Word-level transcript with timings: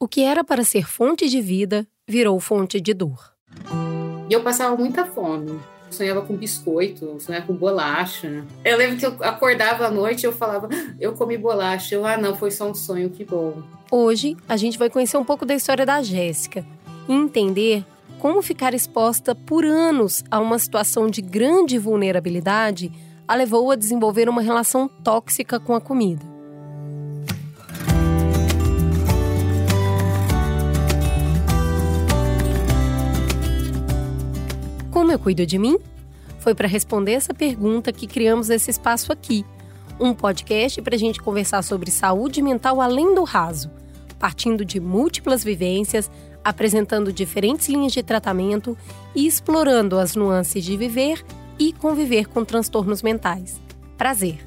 O 0.00 0.06
que 0.06 0.22
era 0.22 0.44
para 0.44 0.62
ser 0.62 0.86
fonte 0.86 1.28
de 1.28 1.40
vida 1.40 1.84
virou 2.06 2.38
fonte 2.38 2.80
de 2.80 2.94
dor. 2.94 3.32
E 4.30 4.32
eu 4.32 4.44
passava 4.44 4.76
muita 4.76 5.04
fome. 5.04 5.58
sonhava 5.90 6.22
com 6.22 6.36
biscoito, 6.36 7.18
sonhava 7.18 7.46
com 7.46 7.54
bolacha. 7.54 8.44
Eu 8.64 8.76
lembro 8.76 8.96
que 8.96 9.04
eu 9.04 9.16
acordava 9.24 9.86
à 9.86 9.90
noite 9.90 10.22
e 10.22 10.26
eu 10.26 10.32
falava, 10.32 10.68
eu 11.00 11.14
comi 11.14 11.36
bolacha. 11.36 11.96
Eu, 11.96 12.06
ah, 12.06 12.16
não, 12.16 12.36
foi 12.36 12.52
só 12.52 12.70
um 12.70 12.74
sonho, 12.74 13.10
que 13.10 13.24
bom. 13.24 13.60
Hoje, 13.90 14.36
a 14.48 14.56
gente 14.56 14.78
vai 14.78 14.88
conhecer 14.88 15.16
um 15.16 15.24
pouco 15.24 15.44
da 15.44 15.56
história 15.56 15.84
da 15.84 16.00
Jéssica 16.00 16.64
e 17.08 17.12
entender 17.12 17.84
como 18.20 18.40
ficar 18.40 18.74
exposta 18.74 19.34
por 19.34 19.64
anos 19.64 20.22
a 20.30 20.38
uma 20.38 20.60
situação 20.60 21.10
de 21.10 21.20
grande 21.20 21.76
vulnerabilidade 21.76 22.92
a 23.26 23.34
levou 23.34 23.68
a 23.72 23.76
desenvolver 23.76 24.28
uma 24.28 24.42
relação 24.42 24.86
tóxica 24.86 25.58
com 25.58 25.74
a 25.74 25.80
comida. 25.80 26.37
Como 35.08 35.16
eu 35.16 35.24
cuido 35.24 35.46
de 35.46 35.58
mim? 35.58 35.78
Foi 36.38 36.54
para 36.54 36.68
responder 36.68 37.12
essa 37.12 37.32
pergunta 37.32 37.90
que 37.94 38.06
criamos 38.06 38.50
esse 38.50 38.70
espaço 38.70 39.10
aqui, 39.10 39.42
um 39.98 40.12
podcast 40.12 40.82
para 40.82 40.94
a 40.94 40.98
gente 40.98 41.18
conversar 41.18 41.62
sobre 41.62 41.90
saúde 41.90 42.42
mental 42.42 42.78
além 42.78 43.14
do 43.14 43.24
raso, 43.24 43.70
partindo 44.18 44.66
de 44.66 44.78
múltiplas 44.78 45.42
vivências, 45.42 46.10
apresentando 46.44 47.10
diferentes 47.10 47.70
linhas 47.70 47.92
de 47.92 48.02
tratamento 48.02 48.76
e 49.14 49.26
explorando 49.26 49.98
as 49.98 50.14
nuances 50.14 50.62
de 50.62 50.76
viver 50.76 51.24
e 51.58 51.72
conviver 51.72 52.26
com 52.28 52.44
transtornos 52.44 53.00
mentais. 53.00 53.58
Prazer! 53.96 54.38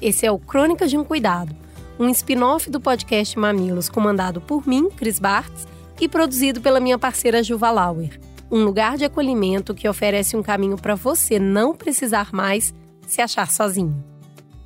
Esse 0.00 0.24
é 0.24 0.32
o 0.32 0.38
Crônicas 0.38 0.88
de 0.88 0.96
um 0.96 1.04
Cuidado, 1.04 1.54
um 2.00 2.08
spin-off 2.08 2.70
do 2.70 2.80
podcast 2.80 3.38
Mamilos, 3.38 3.90
comandado 3.90 4.40
por 4.40 4.66
mim, 4.66 4.88
Cris 4.88 5.18
Bartz, 5.18 5.68
e 6.00 6.08
produzido 6.08 6.62
pela 6.62 6.80
minha 6.80 6.96
parceira 6.96 7.42
Juva 7.42 7.70
Lauer. 7.70 8.18
Um 8.50 8.64
lugar 8.64 8.96
de 8.96 9.04
acolhimento 9.04 9.74
que 9.74 9.88
oferece 9.88 10.36
um 10.36 10.42
caminho 10.42 10.76
para 10.76 10.94
você 10.94 11.38
não 11.38 11.74
precisar 11.74 12.32
mais 12.32 12.72
se 13.06 13.20
achar 13.20 13.50
sozinho. 13.50 14.04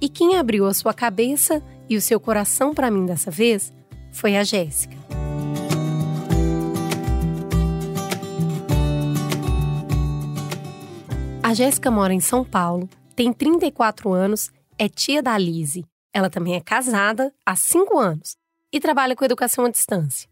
E 0.00 0.08
quem 0.08 0.36
abriu 0.36 0.66
a 0.66 0.74
sua 0.74 0.92
cabeça 0.92 1.62
e 1.88 1.96
o 1.96 2.00
seu 2.00 2.20
coração 2.20 2.74
para 2.74 2.90
mim 2.90 3.06
dessa 3.06 3.30
vez 3.30 3.72
foi 4.12 4.36
a 4.36 4.44
Jéssica. 4.44 4.96
A 11.42 11.54
Jéssica 11.54 11.90
mora 11.90 12.12
em 12.12 12.20
São 12.20 12.44
Paulo, 12.44 12.88
tem 13.16 13.32
34 13.32 14.12
anos, 14.12 14.50
é 14.78 14.88
tia 14.88 15.22
da 15.22 15.36
Lise. 15.36 15.84
Ela 16.12 16.30
também 16.30 16.54
é 16.54 16.60
casada 16.60 17.32
há 17.44 17.56
5 17.56 17.98
anos 17.98 18.36
e 18.72 18.78
trabalha 18.78 19.16
com 19.16 19.24
educação 19.24 19.64
à 19.64 19.70
distância. 19.70 20.28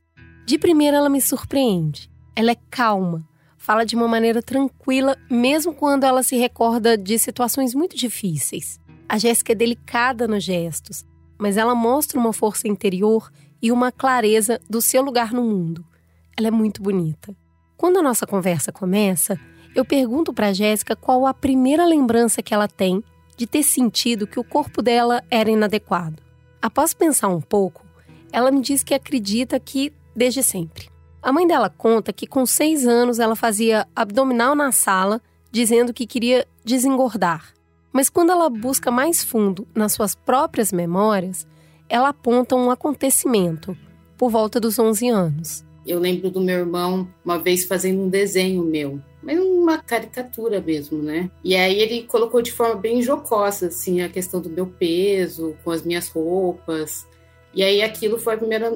De 0.47 0.59
primeira, 0.59 0.99
ela 0.99 1.09
me 1.09 1.21
surpreende. 1.21 2.11
Ela 2.37 2.53
é 2.53 2.57
calma, 2.71 3.27
fala 3.59 3.85
de 3.85 3.95
uma 3.95 4.09
maneira 4.09 4.41
tranquila, 4.41 5.19
mesmo 5.29 5.75
quando 5.75 6.05
ela 6.05 6.23
se 6.23 6.37
recorda 6.37 6.97
de 6.97 7.19
situações 7.19 7.75
muito 7.75 7.97
difíceis. 7.97 8.81
A 9.09 9.19
Jéssica 9.19 9.53
é 9.53 9.55
delicada 9.55 10.27
nos 10.27 10.45
gestos, 10.45 11.05
mas 11.37 11.57
ela 11.57 11.75
mostra 11.75 12.19
uma 12.19 12.33
força 12.33 12.69
interior 12.69 13.31
e 13.61 13.73
uma 13.73 13.91
clareza 13.91 14.61
do 14.71 14.81
seu 14.81 15.03
lugar 15.03 15.33
no 15.33 15.43
mundo. 15.43 15.85
Ela 16.37 16.49
é 16.49 16.51
muito 16.51 16.81
bonita. 16.81 17.37
Quando 17.77 17.99
a 17.99 18.03
nossa 18.03 18.27
conversa 18.27 18.73
começa, 18.73 19.39
eu 19.75 19.85
pergunto 19.85 20.33
para 20.33 20.53
Jéssica 20.53 20.97
qual 20.97 21.27
a 21.27 21.35
primeira 21.35 21.85
lembrança 21.85 22.43
que 22.43 22.55
ela 22.55 22.69
tem 22.69 23.03
de 23.37 23.47
ter 23.47 23.63
sentido 23.63 24.27
que 24.27 24.41
o 24.41 24.45
corpo 24.45 24.83
dela 24.83 25.23
era 25.31 25.51
inadequado. 25.51 26.23
Após 26.61 26.93
pensar 26.93 27.29
um 27.29 27.41
pouco, 27.41 27.85
ela 28.33 28.51
me 28.51 28.61
diz 28.61 28.83
que 28.83 28.95
acredita 28.95 29.59
que 29.61 29.93
desde 30.15 30.43
sempre. 30.43 30.91
A 31.23 31.33
mãe 31.33 31.47
dela 31.47 31.69
conta 31.69 32.13
que 32.13 32.27
com 32.27 32.47
seis 32.47 32.87
anos 32.87 33.19
ela 33.19 33.37
fazia 33.37 33.87
abdominal 33.95 34.55
na 34.55 34.73
sala, 34.73 35.21
dizendo 35.51 35.93
que 35.93 36.07
queria 36.07 36.47
desengordar. 36.65 37.53
Mas 37.93 38.09
quando 38.09 38.31
ela 38.31 38.49
busca 38.49 38.91
mais 38.91 39.25
fundo 39.25 39.67
nas 39.75 39.93
suas 39.93 40.15
próprias 40.15 40.73
memórias, 40.73 41.47
ela 41.89 42.11
aponta 42.11 42.55
um 42.55 42.71
acontecimento 42.71 43.77
por 44.17 44.31
volta 44.31 44.61
dos 44.61 44.79
11 44.79 45.09
anos. 45.09 45.65
Eu 45.87 45.99
lembro 45.99 46.31
do 46.31 46.41
meu 46.41 46.59
irmão 46.59 47.09
uma 47.25 47.39
vez 47.39 47.65
fazendo 47.65 48.03
um 48.03 48.09
desenho 48.09 48.63
meu 48.63 49.01
mas 49.23 49.39
uma 49.39 49.79
caricatura 49.79 50.61
mesmo, 50.61 51.03
né? 51.03 51.31
E 51.43 51.55
aí 51.55 51.81
ele 51.81 52.05
colocou 52.05 52.41
de 52.41 52.53
forma 52.53 52.77
bem 52.77 53.03
jocosa, 53.03 53.67
assim, 53.67 54.01
a 54.01 54.09
questão 54.09 54.41
do 54.41 54.49
meu 54.49 54.67
peso, 54.67 55.57
com 55.65 55.71
as 55.71 55.83
minhas 55.83 56.09
roupas. 56.09 57.07
E 57.53 57.63
aí 57.63 57.83
aquilo 57.83 58.19
foi 58.19 58.35
a 58.35 58.39
primeira 58.39 58.73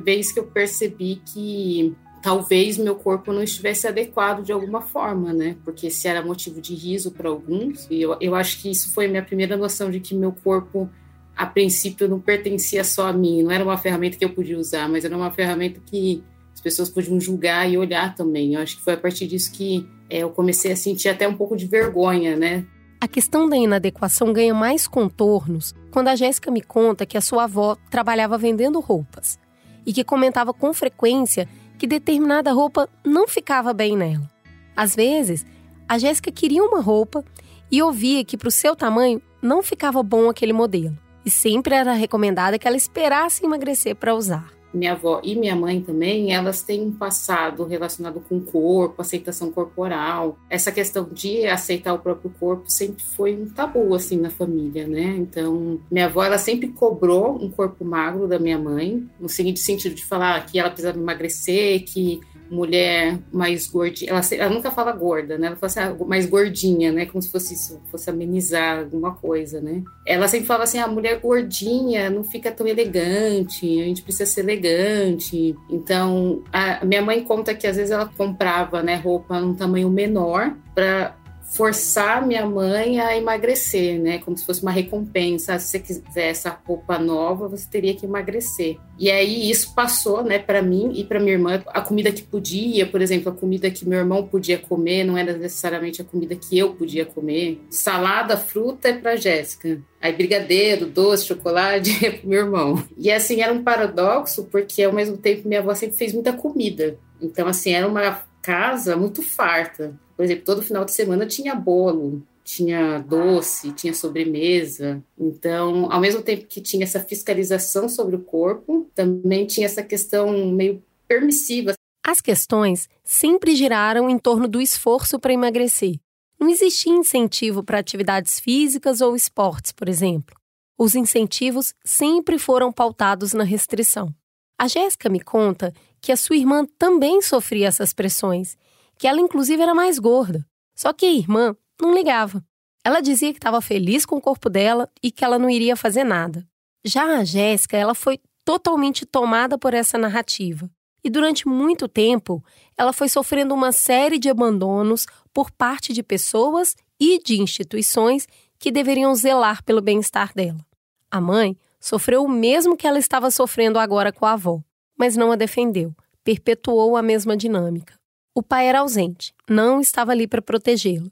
vez 0.00 0.32
que 0.32 0.38
eu 0.38 0.44
percebi 0.44 1.20
que 1.24 1.96
talvez 2.26 2.76
meu 2.76 2.96
corpo 2.96 3.32
não 3.32 3.40
estivesse 3.40 3.86
adequado 3.86 4.42
de 4.42 4.50
alguma 4.50 4.82
forma, 4.82 5.32
né? 5.32 5.56
Porque 5.64 5.90
se 5.90 6.08
era 6.08 6.24
motivo 6.24 6.60
de 6.60 6.74
riso 6.74 7.12
para 7.12 7.28
alguns, 7.28 7.86
e 7.88 8.02
eu, 8.02 8.16
eu 8.20 8.34
acho 8.34 8.60
que 8.60 8.68
isso 8.68 8.92
foi 8.92 9.06
a 9.06 9.08
minha 9.08 9.22
primeira 9.22 9.56
noção 9.56 9.92
de 9.92 10.00
que 10.00 10.12
meu 10.12 10.32
corpo, 10.32 10.90
a 11.36 11.46
princípio, 11.46 12.08
não 12.08 12.18
pertencia 12.18 12.82
só 12.82 13.06
a 13.06 13.12
mim, 13.12 13.44
não 13.44 13.52
era 13.52 13.62
uma 13.62 13.78
ferramenta 13.78 14.16
que 14.16 14.24
eu 14.24 14.30
podia 14.30 14.58
usar, 14.58 14.88
mas 14.88 15.04
era 15.04 15.16
uma 15.16 15.30
ferramenta 15.30 15.80
que 15.86 16.20
as 16.52 16.60
pessoas 16.60 16.88
podiam 16.88 17.20
julgar 17.20 17.70
e 17.70 17.78
olhar 17.78 18.12
também. 18.16 18.54
Eu 18.54 18.60
acho 18.60 18.78
que 18.78 18.82
foi 18.82 18.94
a 18.94 18.98
partir 18.98 19.28
disso 19.28 19.52
que 19.52 19.86
é, 20.10 20.18
eu 20.18 20.30
comecei 20.30 20.72
a 20.72 20.76
sentir 20.76 21.08
até 21.08 21.28
um 21.28 21.36
pouco 21.36 21.56
de 21.56 21.66
vergonha, 21.66 22.36
né? 22.36 22.66
A 23.00 23.06
questão 23.06 23.48
da 23.48 23.56
inadequação 23.56 24.32
ganha 24.32 24.52
mais 24.52 24.88
contornos 24.88 25.72
quando 25.92 26.08
a 26.08 26.16
Jéssica 26.16 26.50
me 26.50 26.60
conta 26.60 27.06
que 27.06 27.16
a 27.16 27.20
sua 27.20 27.44
avó 27.44 27.76
trabalhava 27.88 28.36
vendendo 28.36 28.80
roupas 28.80 29.38
e 29.86 29.92
que 29.92 30.02
comentava 30.02 30.52
com 30.52 30.74
frequência 30.74 31.48
que 31.78 31.86
determinada 31.86 32.52
roupa 32.52 32.88
não 33.04 33.28
ficava 33.28 33.72
bem 33.72 33.96
nela. 33.96 34.28
Às 34.74 34.96
vezes, 34.96 35.46
a 35.88 35.96
Jéssica 35.98 36.32
queria 36.32 36.64
uma 36.64 36.80
roupa 36.80 37.24
e 37.70 37.80
ouvia 37.80 38.24
que 38.24 38.36
para 38.36 38.48
o 38.48 38.52
seu 38.52 38.74
tamanho 38.74 39.22
não 39.40 39.62
ficava 39.62 40.02
bom 40.02 40.28
aquele 40.28 40.52
modelo, 40.52 40.98
e 41.24 41.30
sempre 41.30 41.74
era 41.74 41.92
recomendada 41.92 42.58
que 42.58 42.66
ela 42.66 42.76
esperasse 42.76 43.44
emagrecer 43.44 43.94
para 43.94 44.14
usar 44.14 44.55
minha 44.76 44.92
avó 44.92 45.20
e 45.24 45.34
minha 45.34 45.56
mãe 45.56 45.80
também, 45.80 46.32
elas 46.32 46.62
têm 46.62 46.82
um 46.82 46.92
passado 46.92 47.64
relacionado 47.64 48.20
com 48.20 48.36
o 48.36 48.42
corpo, 48.42 49.00
aceitação 49.00 49.50
corporal. 49.50 50.38
Essa 50.48 50.70
questão 50.70 51.08
de 51.10 51.46
aceitar 51.46 51.94
o 51.94 51.98
próprio 51.98 52.30
corpo 52.38 52.64
sempre 52.66 53.02
foi 53.02 53.34
um 53.34 53.48
tabu, 53.48 53.94
assim, 53.94 54.18
na 54.18 54.30
família, 54.30 54.86
né? 54.86 55.16
Então, 55.16 55.80
minha 55.90 56.06
avó, 56.06 56.22
ela 56.22 56.38
sempre 56.38 56.68
cobrou 56.68 57.42
um 57.42 57.50
corpo 57.50 57.84
magro 57.84 58.28
da 58.28 58.38
minha 58.38 58.58
mãe, 58.58 59.08
no 59.18 59.28
seguinte 59.28 59.60
sentido 59.60 59.94
de 59.94 60.04
falar 60.04 60.44
que 60.46 60.58
ela 60.58 60.70
precisava 60.70 60.98
emagrecer, 60.98 61.84
que 61.84 62.20
mulher 62.50 63.18
mais 63.32 63.66
gordinha, 63.66 64.10
ela, 64.10 64.20
ela, 64.32 64.54
nunca 64.54 64.70
fala 64.70 64.92
gorda, 64.92 65.36
né? 65.38 65.48
Ela 65.48 65.56
fala 65.56 65.66
assim, 65.66 65.80
ah, 65.80 66.06
mais 66.06 66.26
gordinha, 66.26 66.92
né? 66.92 67.06
Como 67.06 67.20
se 67.20 67.30
fosse 67.30 67.54
isso, 67.54 67.80
fosse 67.90 68.08
amenizar 68.08 68.80
alguma 68.80 69.14
coisa, 69.14 69.60
né? 69.60 69.82
Ela 70.06 70.28
sempre 70.28 70.46
fala 70.46 70.64
assim, 70.64 70.78
a 70.78 70.84
ah, 70.84 70.88
mulher 70.88 71.20
gordinha 71.20 72.08
não 72.10 72.22
fica 72.22 72.50
tão 72.50 72.66
elegante, 72.66 73.80
a 73.80 73.84
gente 73.84 74.02
precisa 74.02 74.26
ser 74.26 74.40
elegante. 74.42 75.56
Então, 75.70 76.42
a 76.52 76.84
minha 76.84 77.02
mãe 77.02 77.22
conta 77.24 77.54
que 77.54 77.66
às 77.66 77.76
vezes 77.76 77.90
ela 77.90 78.10
comprava, 78.16 78.82
né, 78.82 78.96
roupa 78.96 79.40
num 79.40 79.54
tamanho 79.54 79.90
menor 79.90 80.54
para 80.74 81.16
forçar 81.54 82.26
minha 82.26 82.44
mãe 82.44 83.00
a 83.00 83.16
emagrecer, 83.16 84.00
né? 84.00 84.18
Como 84.18 84.36
se 84.36 84.44
fosse 84.44 84.62
uma 84.62 84.70
recompensa. 84.70 85.58
Se 85.58 85.68
você 85.68 85.78
quiser 85.78 86.30
essa 86.30 86.58
roupa 86.66 86.98
nova, 86.98 87.48
você 87.48 87.68
teria 87.68 87.94
que 87.94 88.04
emagrecer. 88.04 88.78
E 88.98 89.10
aí 89.10 89.50
isso 89.50 89.74
passou, 89.74 90.22
né, 90.22 90.38
para 90.38 90.62
mim 90.62 90.92
e 90.94 91.04
para 91.04 91.20
minha 91.20 91.32
irmã. 91.32 91.62
A 91.68 91.80
comida 91.80 92.10
que 92.10 92.22
podia, 92.22 92.86
por 92.86 93.00
exemplo, 93.00 93.30
a 93.30 93.34
comida 93.34 93.70
que 93.70 93.88
meu 93.88 93.98
irmão 93.98 94.26
podia 94.26 94.58
comer 94.58 95.04
não 95.04 95.16
era 95.16 95.36
necessariamente 95.36 96.00
a 96.00 96.04
comida 96.04 96.34
que 96.34 96.58
eu 96.58 96.74
podia 96.74 97.04
comer. 97.04 97.60
Salada, 97.70 98.36
fruta 98.36 98.88
é 98.88 98.92
para 98.94 99.16
Jéssica. 99.16 99.80
Aí 100.00 100.12
brigadeiro, 100.12 100.86
doce, 100.86 101.26
chocolate 101.26 101.90
é 102.04 102.10
pro 102.10 102.28
meu 102.28 102.40
irmão. 102.40 102.82
E 102.96 103.10
assim 103.10 103.40
era 103.40 103.52
um 103.52 103.62
paradoxo 103.62 104.44
porque 104.50 104.82
ao 104.82 104.92
mesmo 104.92 105.16
tempo 105.16 105.48
minha 105.48 105.60
avó 105.60 105.74
sempre 105.74 105.96
fez 105.96 106.12
muita 106.12 106.32
comida. 106.32 106.98
Então 107.20 107.46
assim 107.46 107.72
era 107.72 107.86
uma 107.86 108.22
casa 108.42 108.96
muito 108.96 109.22
farta. 109.22 109.98
Por 110.16 110.24
exemplo, 110.24 110.44
todo 110.44 110.62
final 110.62 110.84
de 110.84 110.92
semana 110.92 111.26
tinha 111.26 111.54
bolo, 111.54 112.22
tinha 112.42 112.98
doce, 113.00 113.72
tinha 113.72 113.92
sobremesa. 113.92 115.02
Então, 115.18 115.92
ao 115.92 116.00
mesmo 116.00 116.22
tempo 116.22 116.46
que 116.46 116.60
tinha 116.60 116.84
essa 116.84 117.00
fiscalização 117.00 117.88
sobre 117.88 118.16
o 118.16 118.22
corpo, 118.22 118.88
também 118.94 119.46
tinha 119.46 119.66
essa 119.66 119.82
questão 119.82 120.50
meio 120.52 120.82
permissiva. 121.06 121.74
As 122.06 122.20
questões 122.20 122.88
sempre 123.04 123.56
giraram 123.56 124.08
em 124.08 124.16
torno 124.16 124.46
do 124.46 124.60
esforço 124.60 125.18
para 125.18 125.32
emagrecer. 125.32 125.96
Não 126.38 126.48
existia 126.48 126.92
incentivo 126.92 127.62
para 127.64 127.78
atividades 127.78 128.38
físicas 128.38 129.00
ou 129.00 129.16
esportes, 129.16 129.72
por 129.72 129.88
exemplo. 129.88 130.36
Os 130.78 130.94
incentivos 130.94 131.74
sempre 131.84 132.38
foram 132.38 132.70
pautados 132.70 133.32
na 133.32 133.42
restrição. 133.42 134.14
A 134.58 134.68
Jéssica 134.68 135.08
me 135.08 135.20
conta 135.20 135.72
que 136.00 136.12
a 136.12 136.16
sua 136.16 136.36
irmã 136.36 136.64
também 136.78 137.20
sofria 137.20 137.68
essas 137.68 137.92
pressões 137.92 138.56
que 138.98 139.06
ela 139.06 139.20
inclusive 139.20 139.62
era 139.62 139.74
mais 139.74 139.98
gorda. 139.98 140.46
Só 140.74 140.92
que 140.92 141.06
a 141.06 141.12
irmã 141.12 141.56
não 141.80 141.94
ligava. 141.94 142.44
Ela 142.84 143.00
dizia 143.00 143.32
que 143.32 143.38
estava 143.38 143.60
feliz 143.60 144.06
com 144.06 144.16
o 144.16 144.20
corpo 144.20 144.48
dela 144.48 144.88
e 145.02 145.10
que 145.10 145.24
ela 145.24 145.38
não 145.38 145.50
iria 145.50 145.76
fazer 145.76 146.04
nada. 146.04 146.46
Já 146.84 147.18
a 147.18 147.24
Jéssica, 147.24 147.76
ela 147.76 147.94
foi 147.94 148.20
totalmente 148.44 149.04
tomada 149.04 149.58
por 149.58 149.74
essa 149.74 149.98
narrativa. 149.98 150.70
E 151.02 151.10
durante 151.10 151.48
muito 151.48 151.88
tempo, 151.88 152.44
ela 152.76 152.92
foi 152.92 153.08
sofrendo 153.08 153.54
uma 153.54 153.72
série 153.72 154.18
de 154.18 154.28
abandonos 154.28 155.06
por 155.32 155.50
parte 155.50 155.92
de 155.92 156.02
pessoas 156.02 156.76
e 156.98 157.18
de 157.18 157.40
instituições 157.40 158.26
que 158.58 158.70
deveriam 158.70 159.14
zelar 159.14 159.62
pelo 159.64 159.82
bem-estar 159.82 160.32
dela. 160.34 160.64
A 161.10 161.20
mãe 161.20 161.56
sofreu 161.80 162.24
o 162.24 162.28
mesmo 162.28 162.76
que 162.76 162.86
ela 162.86 162.98
estava 162.98 163.30
sofrendo 163.30 163.78
agora 163.78 164.12
com 164.12 164.24
a 164.26 164.32
avó, 164.32 164.60
mas 164.96 165.16
não 165.16 165.30
a 165.30 165.36
defendeu, 165.36 165.94
perpetuou 166.24 166.96
a 166.96 167.02
mesma 167.02 167.36
dinâmica. 167.36 167.94
O 168.38 168.42
pai 168.42 168.68
era 168.68 168.80
ausente, 168.80 169.34
não 169.48 169.80
estava 169.80 170.12
ali 170.12 170.28
para 170.28 170.42
protegê-la. 170.42 171.10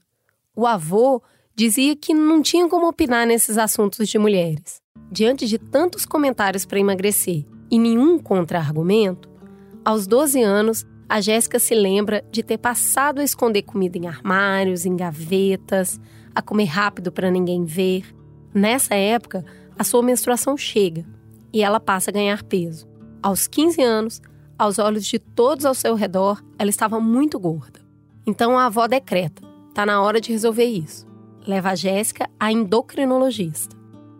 O 0.54 0.66
avô 0.66 1.22
dizia 1.56 1.96
que 1.96 2.12
não 2.12 2.42
tinha 2.42 2.68
como 2.68 2.86
opinar 2.86 3.26
nesses 3.26 3.56
assuntos 3.56 4.06
de 4.10 4.18
mulheres. 4.18 4.82
Diante 5.10 5.46
de 5.46 5.56
tantos 5.56 6.04
comentários 6.04 6.66
para 6.66 6.78
emagrecer 6.78 7.46
e 7.70 7.78
nenhum 7.78 8.18
contra-argumento, 8.18 9.30
aos 9.82 10.06
12 10.06 10.42
anos, 10.42 10.84
a 11.08 11.18
Jéssica 11.22 11.58
se 11.58 11.74
lembra 11.74 12.22
de 12.30 12.42
ter 12.42 12.58
passado 12.58 13.20
a 13.20 13.24
esconder 13.24 13.62
comida 13.62 13.96
em 13.96 14.06
armários, 14.06 14.84
em 14.84 14.94
gavetas, 14.94 15.98
a 16.34 16.42
comer 16.42 16.66
rápido 16.66 17.10
para 17.10 17.30
ninguém 17.30 17.64
ver. 17.64 18.04
Nessa 18.52 18.96
época, 18.96 19.42
a 19.78 19.82
sua 19.82 20.02
menstruação 20.02 20.58
chega 20.58 21.06
e 21.54 21.62
ela 21.62 21.80
passa 21.80 22.10
a 22.10 22.12
ganhar 22.12 22.42
peso. 22.42 22.86
Aos 23.22 23.46
15 23.46 23.82
anos, 23.82 24.20
aos 24.58 24.78
olhos 24.78 25.04
de 25.04 25.18
todos 25.18 25.64
ao 25.64 25.74
seu 25.74 25.94
redor, 25.94 26.42
ela 26.58 26.70
estava 26.70 27.00
muito 27.00 27.38
gorda. 27.38 27.80
Então 28.26 28.58
a 28.58 28.66
avó 28.66 28.86
decreta: 28.86 29.42
tá 29.74 29.84
na 29.84 30.00
hora 30.02 30.20
de 30.20 30.32
resolver 30.32 30.64
isso. 30.64 31.06
Leva 31.46 31.70
a 31.70 31.74
Jéssica 31.74 32.28
à 32.38 32.50
endocrinologista. 32.50 33.76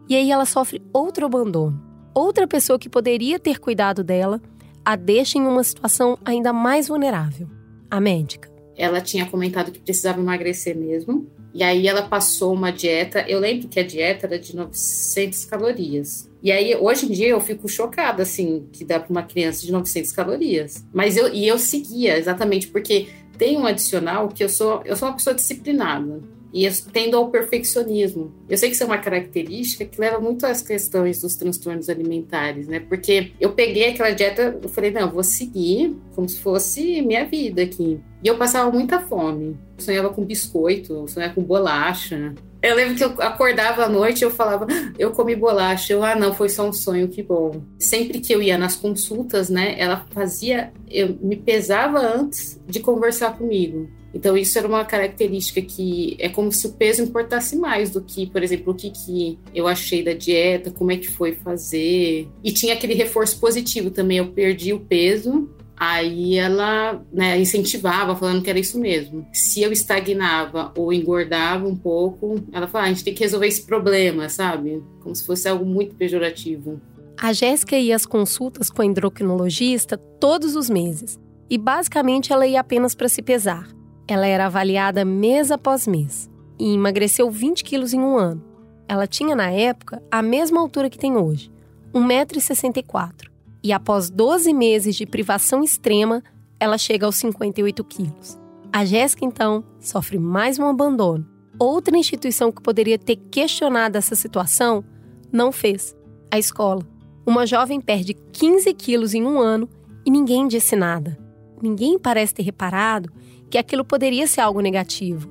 E 0.08 0.14
aí 0.14 0.30
ela 0.30 0.44
sofre 0.44 0.82
outro 0.92 1.24
abandono. 1.24 1.82
Outra 2.14 2.46
pessoa 2.46 2.78
que 2.78 2.88
poderia 2.88 3.38
ter 3.38 3.58
cuidado 3.58 4.04
dela 4.04 4.40
a 4.84 4.96
deixa 4.96 5.38
em 5.38 5.46
uma 5.46 5.64
situação 5.64 6.18
ainda 6.24 6.52
mais 6.52 6.88
vulnerável: 6.88 7.48
a 7.90 8.00
médica. 8.00 8.52
Ela 8.76 9.00
tinha 9.00 9.26
comentado 9.26 9.70
que 9.70 9.80
precisava 9.80 10.20
emagrecer 10.20 10.76
mesmo. 10.76 11.30
E 11.54 11.62
aí 11.62 11.86
ela 11.86 12.02
passou 12.02 12.52
uma 12.52 12.72
dieta. 12.72 13.24
Eu 13.28 13.38
lembro 13.38 13.68
que 13.68 13.78
a 13.78 13.84
dieta 13.84 14.26
era 14.26 14.38
de 14.38 14.56
900 14.56 15.44
calorias. 15.44 16.28
E 16.42 16.50
aí, 16.50 16.74
hoje 16.74 17.06
em 17.06 17.10
dia, 17.10 17.28
eu 17.28 17.40
fico 17.40 17.68
chocada, 17.68 18.24
assim, 18.24 18.66
que 18.72 18.84
dá 18.84 18.98
para 18.98 19.10
uma 19.10 19.22
criança 19.22 19.64
de 19.64 19.70
900 19.70 20.10
calorias. 20.12 20.84
Mas 20.92 21.16
eu, 21.16 21.32
e 21.32 21.46
eu 21.46 21.58
seguia, 21.58 22.18
exatamente, 22.18 22.66
porque 22.66 23.06
tem 23.38 23.56
um 23.56 23.64
adicional 23.64 24.28
que 24.28 24.42
eu 24.42 24.48
sou, 24.48 24.82
eu 24.84 24.96
sou 24.96 25.08
uma 25.08 25.14
pessoa 25.14 25.34
disciplinada 25.34 26.20
e 26.52 26.70
tendo 26.92 27.16
ao 27.16 27.30
perfeccionismo. 27.30 28.32
Eu 28.48 28.56
sei 28.56 28.68
que 28.68 28.76
isso 28.76 28.84
é 28.84 28.86
uma 28.86 28.98
característica 28.98 29.84
que 29.84 30.00
leva 30.00 30.20
muito 30.20 30.46
às 30.46 30.62
questões 30.62 31.20
dos 31.20 31.34
transtornos 31.34 31.88
alimentares, 31.88 32.68
né? 32.68 32.78
Porque 32.78 33.32
eu 33.40 33.52
peguei 33.52 33.88
aquela 33.88 34.10
dieta, 34.10 34.58
eu 34.62 34.68
falei, 34.68 34.92
não, 34.92 35.10
vou 35.10 35.24
seguir 35.24 35.96
como 36.14 36.28
se 36.28 36.38
fosse 36.38 37.02
minha 37.02 37.24
vida 37.24 37.62
aqui. 37.62 38.00
E 38.24 38.28
eu 38.28 38.38
passava 38.38 38.70
muita 38.72 38.98
fome. 39.00 39.54
Sonhava 39.76 40.08
com 40.08 40.24
biscoito, 40.24 41.06
sonhava 41.06 41.34
com 41.34 41.42
bolacha. 41.42 42.34
Eu 42.62 42.74
lembro 42.74 42.94
que 42.94 43.04
eu 43.04 43.10
acordava 43.20 43.84
à 43.84 43.88
noite 43.90 44.22
e 44.22 44.24
eu 44.24 44.30
falava, 44.30 44.66
eu 44.98 45.10
comi 45.10 45.36
bolacha. 45.36 45.92
Eu, 45.92 46.02
ah, 46.02 46.14
não, 46.14 46.32
foi 46.32 46.48
só 46.48 46.66
um 46.66 46.72
sonho, 46.72 47.06
que 47.06 47.22
bom. 47.22 47.62
Sempre 47.78 48.20
que 48.20 48.34
eu 48.34 48.40
ia 48.40 48.56
nas 48.56 48.76
consultas, 48.76 49.50
né, 49.50 49.74
ela 49.78 50.06
fazia, 50.10 50.72
eu 50.90 51.18
me 51.20 51.36
pesava 51.36 51.98
antes 51.98 52.58
de 52.66 52.80
conversar 52.80 53.36
comigo. 53.36 53.90
Então, 54.14 54.36
isso 54.36 54.56
era 54.56 54.66
uma 54.68 54.84
característica 54.84 55.60
que 55.60 56.16
é 56.20 56.28
como 56.28 56.50
se 56.52 56.66
o 56.68 56.72
peso 56.72 57.02
importasse 57.02 57.56
mais 57.56 57.90
do 57.90 58.00
que, 58.00 58.26
por 58.26 58.42
exemplo, 58.42 58.72
o 58.72 58.76
que, 58.76 58.90
que 58.90 59.38
eu 59.52 59.66
achei 59.66 60.02
da 60.02 60.14
dieta, 60.14 60.70
como 60.70 60.92
é 60.92 60.96
que 60.96 61.10
foi 61.10 61.32
fazer. 61.32 62.28
E 62.42 62.52
tinha 62.52 62.74
aquele 62.74 62.94
reforço 62.94 63.38
positivo 63.38 63.90
também. 63.90 64.18
Eu 64.18 64.28
perdi 64.28 64.72
o 64.72 64.78
peso, 64.78 65.50
Aí 65.76 66.36
ela 66.36 67.02
né, 67.12 67.38
incentivava, 67.40 68.14
falando 68.14 68.42
que 68.42 68.50
era 68.50 68.58
isso 68.58 68.78
mesmo. 68.78 69.26
Se 69.32 69.60
eu 69.62 69.72
estagnava 69.72 70.72
ou 70.76 70.92
engordava 70.92 71.66
um 71.66 71.76
pouco, 71.76 72.36
ela 72.52 72.66
falava: 72.66 72.88
ah, 72.88 72.90
a 72.90 72.92
gente 72.92 73.04
tem 73.04 73.14
que 73.14 73.22
resolver 73.22 73.48
esse 73.48 73.62
problema, 73.62 74.28
sabe? 74.28 74.82
Como 75.00 75.14
se 75.14 75.26
fosse 75.26 75.48
algo 75.48 75.64
muito 75.64 75.94
pejorativo. 75.96 76.80
A 77.20 77.32
Jéssica 77.32 77.76
ia 77.76 77.94
às 77.94 78.06
consultas 78.06 78.70
com 78.70 78.82
a 78.82 78.86
endocrinologista 78.86 79.96
todos 79.96 80.56
os 80.56 80.68
meses. 80.68 81.18
E 81.48 81.58
basicamente 81.58 82.32
ela 82.32 82.46
ia 82.46 82.60
apenas 82.60 82.94
para 82.94 83.08
se 83.08 83.22
pesar. 83.22 83.68
Ela 84.08 84.26
era 84.26 84.46
avaliada 84.46 85.04
mês 85.04 85.50
após 85.50 85.86
mês 85.86 86.30
e 86.58 86.74
emagreceu 86.74 87.30
20 87.30 87.64
quilos 87.64 87.92
em 87.92 88.00
um 88.00 88.16
ano. 88.16 88.42
Ela 88.88 89.06
tinha, 89.06 89.34
na 89.34 89.50
época, 89.50 90.02
a 90.10 90.22
mesma 90.22 90.60
altura 90.60 90.90
que 90.90 90.98
tem 90.98 91.16
hoje, 91.16 91.50
1,64m. 91.94 93.33
E 93.64 93.72
após 93.72 94.10
12 94.10 94.52
meses 94.52 94.94
de 94.94 95.06
privação 95.06 95.64
extrema, 95.64 96.22
ela 96.60 96.76
chega 96.76 97.06
aos 97.06 97.16
58 97.16 97.82
quilos. 97.84 98.38
A 98.70 98.84
Jéssica, 98.84 99.24
então, 99.24 99.64
sofre 99.80 100.18
mais 100.18 100.58
um 100.58 100.66
abandono. 100.66 101.26
Outra 101.58 101.96
instituição 101.96 102.52
que 102.52 102.60
poderia 102.60 102.98
ter 102.98 103.16
questionado 103.16 103.96
essa 103.96 104.14
situação 104.14 104.84
não 105.32 105.50
fez: 105.50 105.96
a 106.30 106.38
escola. 106.38 106.86
Uma 107.26 107.46
jovem 107.46 107.80
perde 107.80 108.12
15 108.12 108.74
quilos 108.74 109.14
em 109.14 109.24
um 109.24 109.38
ano 109.40 109.66
e 110.04 110.10
ninguém 110.10 110.46
disse 110.46 110.76
nada. 110.76 111.16
Ninguém 111.62 111.98
parece 111.98 112.34
ter 112.34 112.42
reparado 112.42 113.10
que 113.48 113.56
aquilo 113.56 113.82
poderia 113.82 114.26
ser 114.26 114.42
algo 114.42 114.60
negativo. 114.60 115.30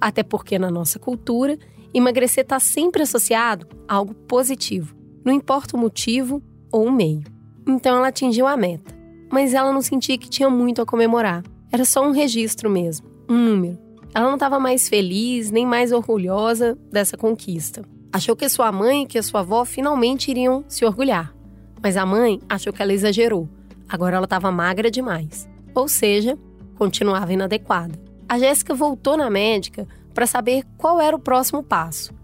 Até 0.00 0.22
porque 0.22 0.60
na 0.60 0.70
nossa 0.70 1.00
cultura, 1.00 1.58
emagrecer 1.92 2.44
está 2.44 2.60
sempre 2.60 3.02
associado 3.02 3.66
a 3.88 3.94
algo 3.94 4.14
positivo, 4.14 4.94
não 5.24 5.32
importa 5.32 5.76
o 5.76 5.80
motivo 5.80 6.40
ou 6.70 6.86
o 6.86 6.92
meio. 6.92 7.33
Então 7.66 7.96
ela 7.96 8.08
atingiu 8.08 8.46
a 8.46 8.56
meta, 8.56 8.94
mas 9.30 9.54
ela 9.54 9.72
não 9.72 9.82
sentia 9.82 10.18
que 10.18 10.28
tinha 10.28 10.50
muito 10.50 10.82
a 10.82 10.86
comemorar. 10.86 11.42
Era 11.72 11.84
só 11.84 12.06
um 12.06 12.12
registro 12.12 12.70
mesmo, 12.70 13.06
um 13.28 13.36
número. 13.36 13.78
Ela 14.14 14.26
não 14.26 14.34
estava 14.34 14.60
mais 14.60 14.88
feliz 14.88 15.50
nem 15.50 15.66
mais 15.66 15.90
orgulhosa 15.90 16.78
dessa 16.90 17.16
conquista. 17.16 17.82
Achou 18.12 18.36
que 18.36 18.48
sua 18.48 18.70
mãe 18.70 19.02
e 19.02 19.06
que 19.06 19.20
sua 19.20 19.40
avó 19.40 19.64
finalmente 19.64 20.30
iriam 20.30 20.64
se 20.68 20.84
orgulhar. 20.84 21.34
Mas 21.82 21.96
a 21.96 22.06
mãe 22.06 22.40
achou 22.48 22.72
que 22.72 22.80
ela 22.80 22.92
exagerou. 22.92 23.48
Agora 23.88 24.16
ela 24.16 24.24
estava 24.24 24.52
magra 24.52 24.88
demais. 24.88 25.48
Ou 25.74 25.88
seja, 25.88 26.38
continuava 26.76 27.32
inadequada. 27.32 27.98
A 28.28 28.38
Jéssica 28.38 28.72
voltou 28.72 29.16
na 29.16 29.28
médica 29.28 29.88
para 30.14 30.26
saber 30.26 30.64
qual 30.78 31.00
era 31.00 31.16
o 31.16 31.20
próximo 31.20 31.62
passo. 31.62 32.14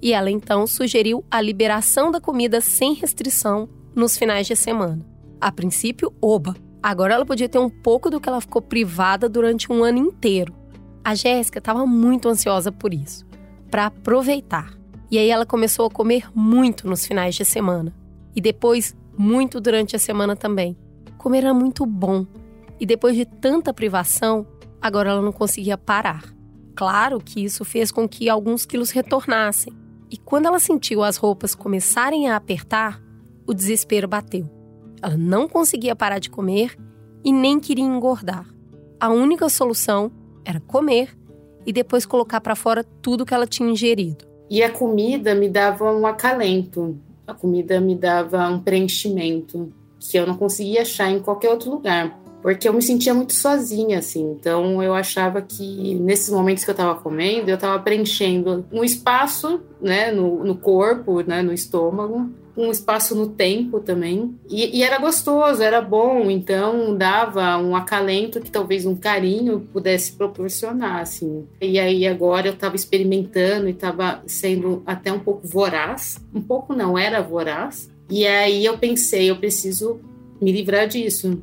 E 0.00 0.12
ela 0.12 0.30
então 0.30 0.66
sugeriu 0.66 1.24
a 1.28 1.40
liberação 1.40 2.12
da 2.12 2.20
comida 2.20 2.60
sem 2.60 2.94
restrição 2.94 3.68
nos 3.94 4.16
finais 4.16 4.46
de 4.46 4.56
semana. 4.56 5.04
A 5.40 5.50
princípio, 5.50 6.12
oba. 6.20 6.54
Agora 6.82 7.14
ela 7.14 7.26
podia 7.26 7.48
ter 7.48 7.58
um 7.58 7.68
pouco 7.68 8.10
do 8.10 8.20
que 8.20 8.28
ela 8.28 8.40
ficou 8.40 8.62
privada 8.62 9.28
durante 9.28 9.70
um 9.70 9.84
ano 9.84 9.98
inteiro. 9.98 10.54
A 11.04 11.14
Jéssica 11.14 11.58
estava 11.58 11.86
muito 11.86 12.28
ansiosa 12.28 12.70
por 12.70 12.92
isso, 12.94 13.26
para 13.70 13.86
aproveitar. 13.86 14.74
E 15.10 15.18
aí 15.18 15.28
ela 15.28 15.44
começou 15.44 15.86
a 15.86 15.90
comer 15.90 16.28
muito 16.34 16.88
nos 16.88 17.06
finais 17.06 17.34
de 17.34 17.44
semana. 17.44 17.94
E 18.34 18.40
depois, 18.40 18.96
muito 19.16 19.60
durante 19.60 19.96
a 19.96 19.98
semana 19.98 20.36
também. 20.36 20.76
Comer 21.18 21.38
era 21.38 21.52
muito 21.52 21.84
bom 21.84 22.26
e 22.80 22.86
depois 22.86 23.14
de 23.14 23.26
tanta 23.26 23.74
privação, 23.74 24.46
agora 24.80 25.10
ela 25.10 25.20
não 25.20 25.32
conseguia 25.32 25.76
parar. 25.76 26.24
Claro 26.74 27.20
que 27.20 27.44
isso 27.44 27.62
fez 27.62 27.92
com 27.92 28.08
que 28.08 28.30
alguns 28.30 28.64
quilos 28.64 28.90
retornassem. 28.90 29.70
E 30.10 30.16
quando 30.16 30.46
ela 30.46 30.58
sentiu 30.58 31.04
as 31.04 31.18
roupas 31.18 31.54
começarem 31.54 32.30
a 32.30 32.36
apertar, 32.36 33.02
o 33.50 33.54
desespero 33.54 34.06
bateu. 34.06 34.48
Ela 35.02 35.16
não 35.16 35.48
conseguia 35.48 35.96
parar 35.96 36.20
de 36.20 36.30
comer 36.30 36.78
e 37.24 37.32
nem 37.32 37.58
queria 37.58 37.84
engordar. 37.84 38.46
A 39.00 39.08
única 39.08 39.48
solução 39.48 40.12
era 40.44 40.60
comer 40.60 41.18
e 41.66 41.72
depois 41.72 42.06
colocar 42.06 42.40
para 42.40 42.54
fora 42.54 42.84
tudo 43.02 43.26
que 43.26 43.34
ela 43.34 43.48
tinha 43.48 43.68
ingerido. 43.68 44.24
E 44.48 44.62
a 44.62 44.70
comida 44.70 45.34
me 45.34 45.48
dava 45.48 45.92
um 45.92 46.06
acalento, 46.06 46.96
a 47.26 47.34
comida 47.34 47.80
me 47.80 47.96
dava 47.96 48.48
um 48.48 48.60
preenchimento 48.60 49.72
que 49.98 50.16
eu 50.16 50.28
não 50.28 50.36
conseguia 50.36 50.82
achar 50.82 51.10
em 51.10 51.18
qualquer 51.18 51.50
outro 51.50 51.72
lugar 51.72 52.20
porque 52.42 52.66
eu 52.66 52.72
me 52.72 52.80
sentia 52.80 53.12
muito 53.12 53.34
sozinha, 53.34 53.98
assim. 53.98 54.32
Então 54.32 54.82
eu 54.82 54.94
achava 54.94 55.42
que 55.42 55.94
nesses 55.96 56.30
momentos 56.30 56.64
que 56.64 56.70
eu 56.70 56.74
estava 56.74 56.98
comendo, 56.98 57.50
eu 57.50 57.54
estava 57.54 57.78
preenchendo 57.82 58.64
um 58.72 58.82
espaço, 58.82 59.60
né, 59.80 60.10
no, 60.10 60.42
no, 60.44 60.56
corpo, 60.56 61.20
né, 61.20 61.42
no 61.42 61.52
estômago, 61.52 62.30
um 62.56 62.70
espaço 62.70 63.14
no 63.14 63.28
tempo 63.28 63.80
também. 63.80 64.34
E, 64.48 64.78
e, 64.78 64.82
era 64.82 64.98
gostoso, 64.98 65.62
era 65.62 65.80
bom, 65.80 66.30
então 66.30 66.96
dava 66.96 67.56
um 67.58 67.74
acalento 67.74 68.40
que 68.40 68.50
talvez 68.50 68.84
um 68.86 68.96
carinho 68.96 69.68
pudesse 69.72 70.12
proporcionar, 70.12 71.00
assim. 71.00 71.46
E 71.60 71.78
aí 71.78 72.06
agora 72.06 72.48
eu 72.48 72.54
estava 72.54 72.76
experimentando 72.76 73.68
e 73.68 73.72
estava 73.72 74.22
sendo 74.26 74.82
até 74.86 75.12
um 75.12 75.20
pouco 75.20 75.46
voraz. 75.46 76.18
Um 76.34 76.40
pouco 76.40 76.74
não, 76.74 76.98
era 76.98 77.22
voraz. 77.22 77.90
E 78.08 78.26
aí 78.26 78.64
eu 78.64 78.76
pensei, 78.78 79.30
eu 79.30 79.36
preciso 79.36 80.00
me 80.40 80.50
livrar 80.50 80.88
disso 80.88 81.42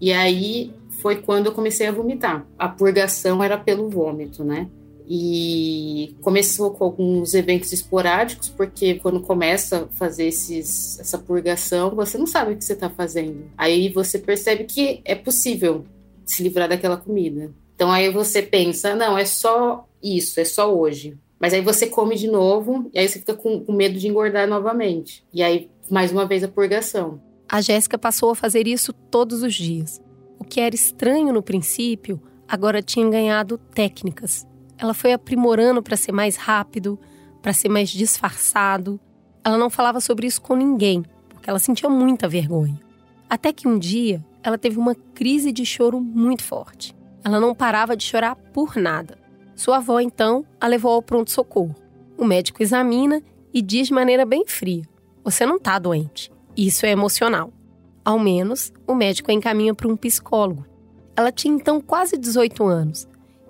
e 0.00 0.12
aí 0.12 0.72
foi 1.00 1.16
quando 1.16 1.46
eu 1.46 1.52
comecei 1.52 1.86
a 1.86 1.92
vomitar. 1.92 2.46
A 2.58 2.68
purgação 2.68 3.42
era 3.42 3.56
pelo 3.56 3.88
vômito, 3.88 4.44
né? 4.44 4.68
E 5.08 6.14
começou 6.20 6.72
com 6.72 6.84
alguns 6.84 7.32
eventos 7.32 7.72
esporádicos, 7.72 8.50
porque 8.50 8.96
quando 8.96 9.20
começa 9.20 9.84
a 9.84 9.86
fazer 9.96 10.26
esses, 10.26 10.98
essa 11.00 11.18
purgação, 11.18 11.94
você 11.94 12.18
não 12.18 12.26
sabe 12.26 12.52
o 12.52 12.56
que 12.56 12.64
você 12.64 12.74
está 12.74 12.90
fazendo. 12.90 13.50
Aí 13.56 13.88
você 13.88 14.18
percebe 14.18 14.64
que 14.64 15.00
é 15.04 15.14
possível 15.14 15.86
se 16.26 16.42
livrar 16.42 16.68
daquela 16.68 16.98
comida. 16.98 17.50
Então 17.74 17.90
aí 17.90 18.10
você 18.10 18.42
pensa, 18.42 18.94
não, 18.94 19.16
é 19.16 19.24
só 19.24 19.88
isso, 20.02 20.38
é 20.40 20.44
só 20.44 20.74
hoje. 20.74 21.16
Mas 21.40 21.54
aí 21.54 21.60
você 21.60 21.86
come 21.86 22.16
de 22.16 22.28
novo, 22.28 22.90
e 22.92 22.98
aí 22.98 23.08
você 23.08 23.20
fica 23.20 23.34
com, 23.34 23.60
com 23.60 23.72
medo 23.72 23.98
de 23.98 24.08
engordar 24.08 24.48
novamente. 24.48 25.24
E 25.32 25.42
aí, 25.42 25.70
mais 25.88 26.10
uma 26.10 26.26
vez, 26.26 26.42
a 26.42 26.48
purgação. 26.48 27.20
A 27.48 27.60
Jéssica 27.60 27.96
passou 27.96 28.30
a 28.30 28.34
fazer 28.34 28.66
isso 28.66 28.92
todos 28.92 29.42
os 29.42 29.54
dias. 29.54 30.00
O 30.38 30.44
que 30.44 30.60
era 30.60 30.74
estranho 30.74 31.32
no 31.32 31.42
princípio, 31.42 32.20
agora 32.46 32.82
tinha 32.82 33.08
ganhado 33.08 33.56
técnicas. 33.56 34.46
Ela 34.78 34.94
foi 34.94 35.12
aprimorando 35.12 35.82
para 35.82 35.96
ser 35.96 36.12
mais 36.12 36.36
rápido, 36.36 36.98
para 37.42 37.52
ser 37.52 37.68
mais 37.68 37.88
disfarçado. 37.90 39.00
Ela 39.44 39.58
não 39.58 39.68
falava 39.68 40.00
sobre 40.00 40.26
isso 40.26 40.40
com 40.40 40.54
ninguém, 40.54 41.04
porque 41.28 41.50
ela 41.50 41.58
sentia 41.58 41.90
muita 41.90 42.28
vergonha. 42.28 42.78
Até 43.28 43.52
que 43.52 43.66
um 43.66 43.78
dia, 43.78 44.24
ela 44.42 44.56
teve 44.56 44.78
uma 44.78 44.94
crise 44.94 45.52
de 45.52 45.66
choro 45.66 46.00
muito 46.00 46.44
forte. 46.44 46.96
Ela 47.24 47.40
não 47.40 47.54
parava 47.54 47.96
de 47.96 48.04
chorar 48.04 48.36
por 48.36 48.76
nada. 48.76 49.18
Sua 49.56 49.78
avó, 49.78 49.98
então, 49.98 50.46
a 50.60 50.68
levou 50.68 50.92
ao 50.92 51.02
pronto-socorro. 51.02 51.74
O 52.16 52.24
médico 52.24 52.62
examina 52.62 53.20
e 53.52 53.60
diz 53.60 53.88
de 53.88 53.92
maneira 53.92 54.24
bem 54.24 54.44
fria: 54.46 54.84
Você 55.24 55.44
não 55.44 55.56
está 55.56 55.78
doente. 55.78 56.30
Isso 56.56 56.86
é 56.86 56.90
emocional. 56.90 57.52
Ao 58.04 58.18
menos, 58.18 58.72
o 58.86 58.94
médico 58.94 59.30
a 59.30 59.34
encaminha 59.34 59.74
para 59.74 59.88
um 59.88 59.96
psicólogo. 59.96 60.64
Ela 61.16 61.32
tinha 61.32 61.54
então 61.54 61.80
quase 61.80 62.16
18 62.16 62.64
anos 62.64 63.08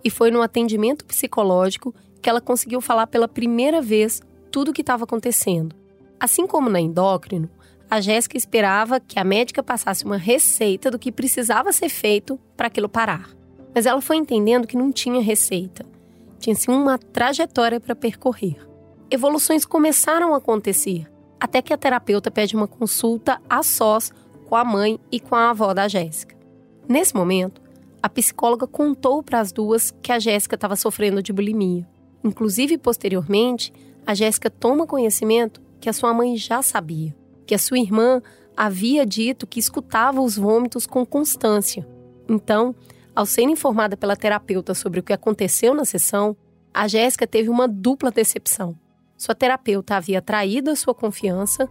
e 0.09 0.11
foi 0.11 0.31
no 0.31 0.41
atendimento 0.41 1.05
psicológico 1.05 1.95
que 2.23 2.31
ela 2.31 2.41
conseguiu 2.41 2.81
falar 2.81 3.07
pela 3.09 3.29
primeira 3.29 3.83
vez 3.83 4.23
tudo 4.51 4.71
o 4.71 4.73
que 4.73 4.81
estava 4.81 5.05
acontecendo. 5.05 5.77
Assim 6.19 6.47
como 6.47 6.71
na 6.71 6.81
endócrino, 6.81 7.47
a 7.91 8.01
Jéssica 8.01 8.35
esperava 8.35 8.99
que 8.99 9.19
a 9.19 9.25
médica 9.25 9.63
passasse 9.63 10.07
uma 10.07 10.17
receita 10.17 10.91
do 10.91 10.99
que 10.99 11.13
precisava 11.13 11.75
ser 11.75 11.91
feito 11.91 12.41
para 12.57 12.69
aquilo 12.69 12.89
parar. 12.89 13.29
Mas 13.75 13.85
ela 13.85 14.01
foi 14.01 14.17
entendendo 14.17 14.67
que 14.67 14.79
não 14.79 14.91
tinha 14.91 15.21
receita. 15.21 15.85
Tinha 16.39 16.57
sim 16.57 16.71
uma 16.71 16.97
trajetória 16.97 17.79
para 17.79 17.95
percorrer. 17.95 18.57
Evoluções 19.11 19.67
começaram 19.67 20.33
a 20.33 20.39
acontecer 20.39 21.07
até 21.39 21.61
que 21.61 21.75
a 21.75 21.77
terapeuta 21.77 22.31
pede 22.31 22.57
uma 22.57 22.67
consulta 22.67 23.43
a 23.47 23.63
sós 23.63 24.11
com 24.47 24.57
a 24.57 24.65
mãe 24.65 24.99
e 25.13 25.21
com 25.21 25.35
a 25.35 25.51
avó 25.51 25.75
da 25.75 25.87
Jéssica. 25.87 26.35
Nesse 26.89 27.15
momento, 27.15 27.68
a 28.03 28.09
psicóloga 28.09 28.67
contou 28.67 29.23
para 29.23 29.41
as 29.41 29.53
duas 29.53 29.91
que 30.03 30.13
a 30.13 30.19
Jéssica 30.19 30.55
estava 30.55 30.77
sofrendo 30.77 31.23
de 31.23 31.33
bulimia. 31.33 31.87
Inclusive, 32.23 32.79
posteriormente, 32.79 33.73
a 34.07 34.15
Jéssica 34.15 34.49
toma 34.49 34.87
conhecimento 34.87 35.61
que 35.81 35.89
a 35.89 35.93
sua 35.93 36.13
mãe 36.15 36.37
já 36.37 36.63
sabia, 36.63 37.15
que 37.47 37.55
a 37.55 37.59
sua 37.59 37.79
irmã 37.79 38.23
havia 38.57 39.07
dito 39.07 39.47
que 39.47 39.61
escutava 39.61 40.21
os 40.21 40.37
vômitos 40.37 40.87
com 40.87 41.05
constância. 41.05 41.87
Então, 42.29 42.75
ao 43.15 43.27
ser 43.27 43.43
informada 43.43 43.97
pela 43.97 44.17
terapeuta 44.17 44.75
sobre 44.75 45.01
o 45.01 45.03
que 45.03 45.13
aconteceu 45.13 45.75
na 45.75 45.85
sessão, 45.85 46.37
a 46.73 46.87
Jéssica 46.87 47.27
teve 47.27 47.49
uma 47.49 47.67
dupla 47.67 48.11
decepção. 48.11 48.77
Sua 49.17 49.35
terapeuta 49.35 49.97
havia 49.97 50.23
traído 50.23 50.71
a 50.71 50.77
sua 50.77 50.95
confiança 50.95 51.69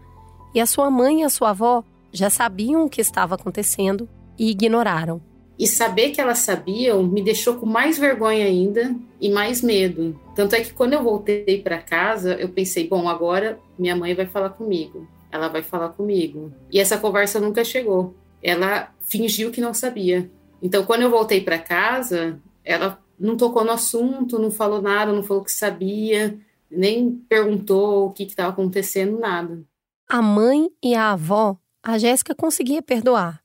e 0.53 0.59
a 0.59 0.65
sua 0.65 0.89
mãe 0.91 1.21
e 1.21 1.23
a 1.23 1.29
sua 1.29 1.51
avó 1.51 1.83
já 2.11 2.29
sabiam 2.29 2.85
o 2.85 2.89
que 2.89 2.99
estava 2.99 3.35
acontecendo 3.35 4.09
e 4.37 4.49
ignoraram. 4.49 5.21
E 5.57 5.67
saber 5.67 6.11
que 6.11 6.21
elas 6.21 6.39
sabiam 6.39 7.01
me 7.03 7.21
deixou 7.21 7.55
com 7.55 7.65
mais 7.65 7.97
vergonha 7.97 8.45
ainda 8.45 8.95
e 9.19 9.29
mais 9.29 9.61
medo. 9.61 10.19
Tanto 10.35 10.55
é 10.55 10.61
que 10.61 10.73
quando 10.73 10.93
eu 10.93 11.03
voltei 11.03 11.61
para 11.61 11.79
casa, 11.79 12.35
eu 12.35 12.49
pensei: 12.49 12.87
bom, 12.87 13.09
agora 13.09 13.59
minha 13.77 13.95
mãe 13.95 14.13
vai 14.13 14.27
falar 14.27 14.51
comigo. 14.51 15.07
Ela 15.31 15.47
vai 15.47 15.63
falar 15.63 15.89
comigo. 15.89 16.51
E 16.71 16.79
essa 16.79 16.97
conversa 16.97 17.39
nunca 17.39 17.63
chegou. 17.63 18.15
Ela 18.41 18.93
fingiu 19.01 19.51
que 19.51 19.59
não 19.59 19.73
sabia. 19.73 20.29
Então, 20.61 20.85
quando 20.85 21.01
eu 21.01 21.09
voltei 21.09 21.41
para 21.41 21.59
casa, 21.59 22.39
ela 22.63 22.99
não 23.19 23.35
tocou 23.35 23.63
no 23.63 23.71
assunto, 23.71 24.39
não 24.39 24.51
falou 24.51 24.81
nada, 24.81 25.11
não 25.11 25.23
falou 25.23 25.43
que 25.43 25.51
sabia 25.51 26.39
nem 26.69 27.11
perguntou 27.29 28.07
o 28.07 28.11
que 28.11 28.23
estava 28.23 28.49
acontecendo, 28.49 29.19
nada. 29.19 29.63
A 30.07 30.21
mãe 30.21 30.69
e 30.83 30.95
a 30.95 31.11
avó, 31.11 31.57
a 31.83 31.97
Jéssica 31.97 32.35
conseguia 32.35 32.81
perdoar, 32.81 33.41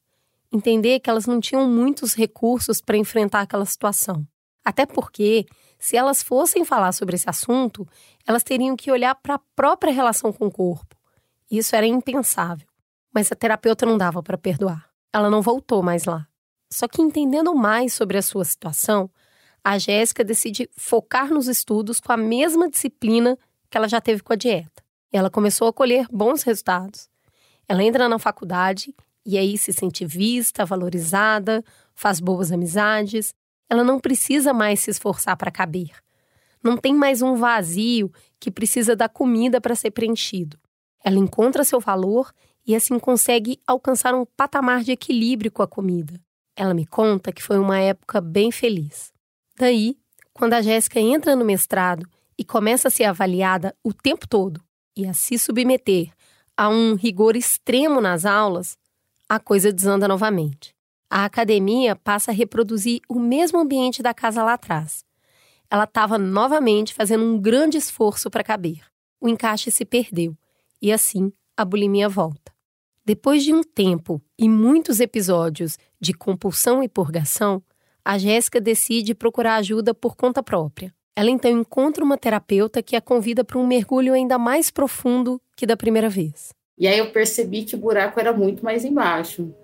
entender 0.53 1.01
que 1.01 1.09
elas 1.09 1.27
não 1.27 1.41
tinham 1.41 1.69
muitos 1.69 2.15
recursos 2.15 2.81
para 2.81 2.97
enfrentar 2.97 3.41
aquela 3.41 3.65
situação. 3.65 4.27
Até 4.65 4.87
porque, 4.87 5.47
se 5.79 5.97
elas 5.97 6.23
fossem 6.23 6.65
falar 6.65 6.93
sobre 6.93 7.17
esse 7.17 7.29
assunto, 7.29 7.89
elas 8.27 8.43
teriam 8.43 8.77
que 8.77 8.91
olhar 8.91 9.15
para 9.15 9.35
a 9.35 9.41
própria 9.57 9.93
relação 9.93 10.33
com 10.33 10.47
o 10.47 10.53
corpo. 10.53 10.97
Isso 11.51 11.75
era 11.75 11.87
impensável. 11.87 12.67
Mas 13.13 13.31
a 13.33 13.35
terapeuta 13.35 13.85
não 13.85 13.99
dava 13.99 14.23
para 14.23 14.39
perdoar. 14.39 14.89
Ela 15.13 15.29
não 15.29 15.43
voltou 15.43 15.83
mais 15.83 16.05
lá. 16.05 16.27
Só 16.71 16.89
que 16.89 17.03
entendendo 17.03 17.55
mais 17.55 17.93
sobre 17.93 18.17
a 18.17 18.23
sua 18.23 18.45
situação, 18.45 19.11
a 19.63 19.79
Jéssica 19.79 20.25
decide 20.25 20.71
focar 20.77 21.29
nos 21.29 21.47
estudos 21.47 22.01
com 22.01 22.13
a 22.13 22.17
mesma 22.17 22.71
disciplina 22.71 23.39
que 23.71 23.77
ela 23.77 23.89
já 23.89 24.01
teve 24.01 24.23
com 24.23 24.33
a 24.33 24.37
dieta. 24.37 24.83
Ela 25.13 25.31
começou 25.31 25.69
a 25.69 25.73
colher 25.73 26.07
bons 26.11 26.43
resultados. 26.43 27.11
Ela 27.69 27.83
entra 27.85 28.09
na 28.09 28.19
faculdade 28.19 28.95
e 29.25 29.39
aí 29.39 29.57
se 29.57 29.73
sente 29.73 30.05
vista, 30.05 30.65
valorizada, 30.65 31.65
faz 31.95 32.21
boas 32.21 32.51
amizades. 32.51 33.35
Ela 33.69 33.85
não 33.85 34.01
precisa 34.01 34.53
mais 34.53 34.81
se 34.81 34.91
esforçar 34.91 35.37
para 35.37 35.51
caber. 35.51 35.91
Não 36.63 36.77
tem 36.77 36.95
mais 36.95 37.23
um 37.23 37.35
vazio 37.35 38.13
que 38.39 38.51
precisa 38.51 38.95
da 38.95 39.09
comida 39.09 39.61
para 39.61 39.75
ser 39.75 39.91
preenchido. 39.91 40.59
Ela 41.05 41.19
encontra 41.19 41.65
seu 41.65 41.81
valor 41.81 42.33
e 42.67 42.77
assim 42.77 42.99
consegue 42.99 43.61
alcançar 43.67 44.15
um 44.15 44.25
patamar 44.25 44.83
de 44.83 44.93
equilíbrio 44.93 45.51
com 45.51 45.63
a 45.63 45.67
comida. 45.67 46.21
Ela 46.55 46.75
me 46.75 46.87
conta 46.87 47.33
que 47.33 47.43
foi 47.43 47.59
uma 47.59 47.79
época 47.79 48.21
bem 48.21 48.53
feliz. 48.53 49.13
Daí, 49.59 49.97
quando 50.33 50.55
a 50.55 50.63
Jéssica 50.63 51.01
entra 51.01 51.35
no 51.35 51.45
mestrado 51.45 52.07
e 52.39 52.45
começa 52.45 52.89
a 52.89 52.91
ser 52.91 53.05
avaliada 53.05 53.75
o 53.83 53.93
tempo 53.93 54.29
todo 54.29 54.63
e 54.97 55.07
a 55.07 55.15
se 55.15 55.39
submeter 55.39 56.13
a 56.57 56.69
um 56.69 56.95
rigor 56.95 57.35
extremo 57.35 58.01
nas 58.01 58.25
aulas, 58.25 58.77
a 59.35 59.41
coisa 59.41 59.73
desanda 59.73 60.07
novamente. 60.07 60.75
A 61.09 61.25
academia 61.25 61.97
passa 61.97 62.31
a 62.31 62.35
reproduzir 62.35 63.01
o 63.09 63.19
mesmo 63.19 63.59
ambiente 63.59 64.03
da 64.03 64.13
casa 64.13 64.45
lá 64.45 64.53
atrás. 64.53 65.07
Ela 65.71 65.85
estava 65.85 66.19
novamente 66.19 66.93
fazendo 66.93 67.25
um 67.25 67.41
grande 67.41 67.79
esforço 67.79 68.31
para 68.31 68.45
caber. 68.45 68.83
O 69.19 69.27
encaixe 69.27 69.71
se 69.71 69.87
perdeu 69.87 70.37
e 70.83 70.93
assim 70.93 71.33
a 71.57 71.65
bulimia 71.65 72.11
volta. 72.11 72.53
Depois 73.07 73.43
de 73.43 73.55
um 73.55 73.63
tempo 73.63 74.21
e 74.39 74.51
muitos 74.51 75.01
episódios 75.01 75.79
de 75.99 76.13
compulsão 76.13 76.83
e 76.83 76.89
purgação, 76.89 77.63
a 78.05 78.19
Jéssica 78.19 78.61
decide 78.61 79.15
procurar 79.15 79.57
ajuda 79.57 79.95
por 79.95 80.15
conta 80.15 80.43
própria. 80.43 80.95
Ela 81.17 81.31
então 81.31 81.51
encontra 81.51 82.05
uma 82.05 82.19
terapeuta 82.19 82.83
que 82.83 82.97
a 82.97 83.01
convida 83.01 83.43
para 83.43 83.59
um 83.59 83.67
mergulho 83.67 84.13
ainda 84.13 84.39
mais 84.39 84.71
profundo 84.71 85.41
que 85.57 85.65
da 85.65 85.75
primeira 85.75 86.11
vez. 86.11 86.53
E 86.83 86.89
aí 86.89 86.99
eu 86.99 87.13
percebi 87.13 87.63
que 87.63 87.77
o 87.77 87.79
buraco 87.79 88.19
era 88.19 88.33
muito 88.33 88.65
mais 88.65 88.85
embaixo, 88.85 89.55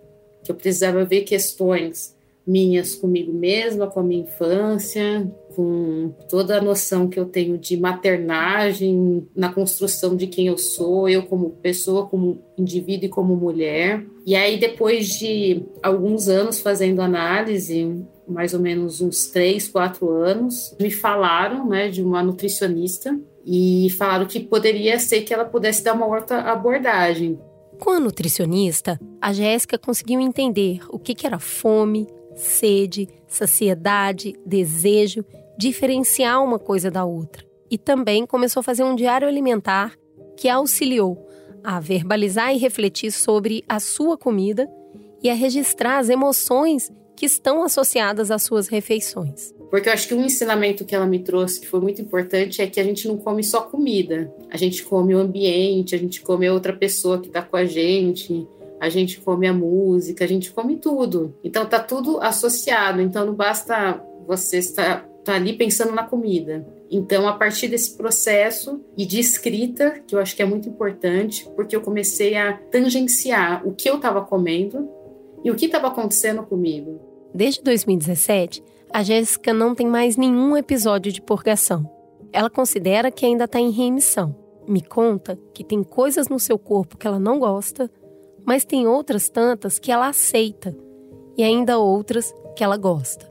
que 0.45 0.53
eu 0.53 0.55
precisava 0.55 1.05
ver 1.05 1.23
questões 1.23 2.17
minhas 2.47 2.95
comigo 2.95 3.33
mesma, 3.33 3.89
com 3.89 3.99
a 3.99 4.03
minha 4.05 4.23
infância, 4.23 5.29
com 5.57 6.15
toda 6.31 6.57
a 6.57 6.63
noção 6.63 7.09
que 7.09 7.19
eu 7.19 7.25
tenho 7.25 7.59
de 7.59 7.77
maternagem 7.77 9.27
na 9.35 9.53
construção 9.53 10.15
de 10.15 10.29
quem 10.29 10.47
eu 10.47 10.57
sou, 10.57 11.09
eu 11.09 11.25
como 11.25 11.51
pessoa, 11.61 12.07
como 12.07 12.41
indivíduo 12.57 13.07
e 13.07 13.11
como 13.11 13.35
mulher. 13.35 14.07
E 14.25 14.37
aí 14.37 14.57
depois 14.57 15.09
de 15.09 15.65
alguns 15.83 16.29
anos 16.29 16.61
fazendo 16.61 17.03
análise, 17.03 18.01
mais 18.29 18.55
ou 18.55 18.61
menos 18.61 19.01
uns 19.01 19.27
três, 19.27 19.67
quatro 19.67 20.09
anos, 20.09 20.73
me 20.81 20.93
falaram, 20.93 21.69
né, 21.69 21.89
de 21.89 22.01
uma 22.01 22.23
nutricionista 22.23 23.19
e 23.51 23.89
falaram 23.91 24.27
que 24.27 24.41
poderia 24.41 24.99
ser 24.99 25.23
que 25.23 25.33
ela 25.33 25.47
pudesse 25.47 25.83
dar 25.83 25.95
uma 25.95 26.07
outra 26.07 26.41
abordagem. 26.53 27.41
Com 27.81 27.91
a 27.91 28.01
nutricionista, 28.01 29.01
a 29.23 29.33
Jéssica 29.33 29.79
conseguiu 29.79 30.21
entender 30.21 30.81
o 30.91 30.99
que 30.99 31.27
era 31.27 31.39
fome, 31.39 32.07
sede, 32.37 33.09
saciedade, 33.27 34.35
desejo, 34.45 35.25
diferenciar 35.57 36.45
uma 36.45 36.59
coisa 36.59 36.91
da 36.91 37.07
outra. 37.07 37.43
E 37.71 37.79
também 37.79 38.27
começou 38.27 38.61
a 38.61 38.65
fazer 38.65 38.85
um 38.85 38.95
diário 38.95 39.27
alimentar 39.27 39.95
que 40.37 40.49
a 40.49 40.57
auxiliou 40.57 41.27
a 41.65 41.81
verbalizar 41.81 42.55
e 42.55 42.59
refletir 42.59 43.11
sobre 43.11 43.65
a 43.69 43.81
sua 43.81 44.17
comida 44.19 44.69
e 45.23 45.31
a 45.31 45.35
registrar 45.35 45.99
as 45.99 46.09
emoções 46.09 46.93
que 47.17 47.27
estão 47.27 47.63
associadas 47.63 48.31
às 48.31 48.43
suas 48.43 48.69
refeições. 48.69 49.53
Porque 49.71 49.89
eu 49.89 49.93
acho 49.93 50.09
que 50.09 50.15
um 50.15 50.25
ensinamento 50.25 50.85
que 50.85 50.95
ela 50.95 51.07
me 51.07 51.19
trouxe 51.19 51.61
que 51.61 51.67
foi 51.67 51.81
muito 51.81 52.01
importante 52.01 52.63
é 52.63 52.67
que 52.67 52.81
a 52.81 52.85
gente 52.85 53.07
não 53.07 53.19
come 53.19 53.45
só 53.45 53.63
comida, 53.63 54.33
a 54.51 54.57
gente 54.57 54.83
come 54.83 55.15
o 55.15 55.19
ambiente, 55.19 55.95
a 55.95 55.99
gente 55.99 56.23
come 56.23 56.47
a 56.47 56.53
outra 56.53 56.73
pessoa 56.73 57.21
que 57.21 57.29
está 57.29 57.43
com 57.43 57.57
a 57.57 57.65
gente, 57.65 58.47
a 58.81 58.89
gente 58.89 59.21
come 59.21 59.47
a 59.47 59.53
música, 59.53 60.25
a 60.25 60.29
gente 60.29 60.51
come 60.53 60.77
tudo. 60.77 61.35
Então 61.45 61.67
tá 61.67 61.81
tudo 61.81 62.21
associado. 62.21 63.01
Então 63.01 63.27
não 63.27 63.35
basta 63.35 64.03
você 64.27 64.59
estar 64.59 65.07
tá 65.25 65.35
ali 65.35 65.53
pensando 65.53 65.93
na 65.93 66.05
comida. 66.05 66.67
Então, 66.91 67.29
a 67.29 67.35
partir 67.35 67.69
desse 67.69 67.97
processo 67.97 68.81
e 68.97 69.05
de 69.05 69.21
escrita, 69.21 70.01
que 70.07 70.15
eu 70.15 70.19
acho 70.19 70.35
que 70.35 70.43
é 70.43 70.47
muito 70.47 70.69
importante, 70.69 71.47
porque 71.55 71.77
eu 71.77 71.83
comecei 71.83 72.35
a 72.35 72.55
tangenciar 72.55 73.67
o 73.67 73.75
que 73.75 73.91
eu 73.91 73.97
estava 73.97 74.23
comendo 74.23 74.89
e 75.45 75.51
o 75.51 75.55
que 75.55 75.67
estava 75.67 75.89
acontecendo 75.89 76.43
comigo. 76.43 76.99
Desde 77.35 77.63
2017, 77.63 78.63
a 78.93 79.03
Jéssica 79.03 79.53
não 79.53 79.75
tem 79.75 79.87
mais 79.87 80.17
nenhum 80.17 80.57
episódio 80.57 81.13
de 81.13 81.21
purgação. 81.21 81.89
Ela 82.33 82.51
considera 82.51 83.11
que 83.11 83.27
ainda 83.27 83.45
está 83.45 83.61
em 83.61 83.71
remissão. 83.71 84.35
Me 84.67 84.81
conta 84.81 85.39
que 85.55 85.65
tem 85.65 85.83
coisas 85.83 86.29
no 86.29 86.39
seu 86.39 86.59
corpo 86.59 86.97
que 86.97 87.07
ela 87.07 87.19
não 87.19 87.39
gosta, 87.39 87.91
mas 88.45 88.65
tem 88.65 88.87
outras 88.87 89.29
tantas 89.29 89.79
que 89.79 89.93
ela 89.93 90.09
aceita 90.09 90.77
e 91.37 91.43
ainda 91.43 91.79
outras 91.79 92.35
que 92.57 92.65
ela 92.65 92.77
gosta. 92.77 93.31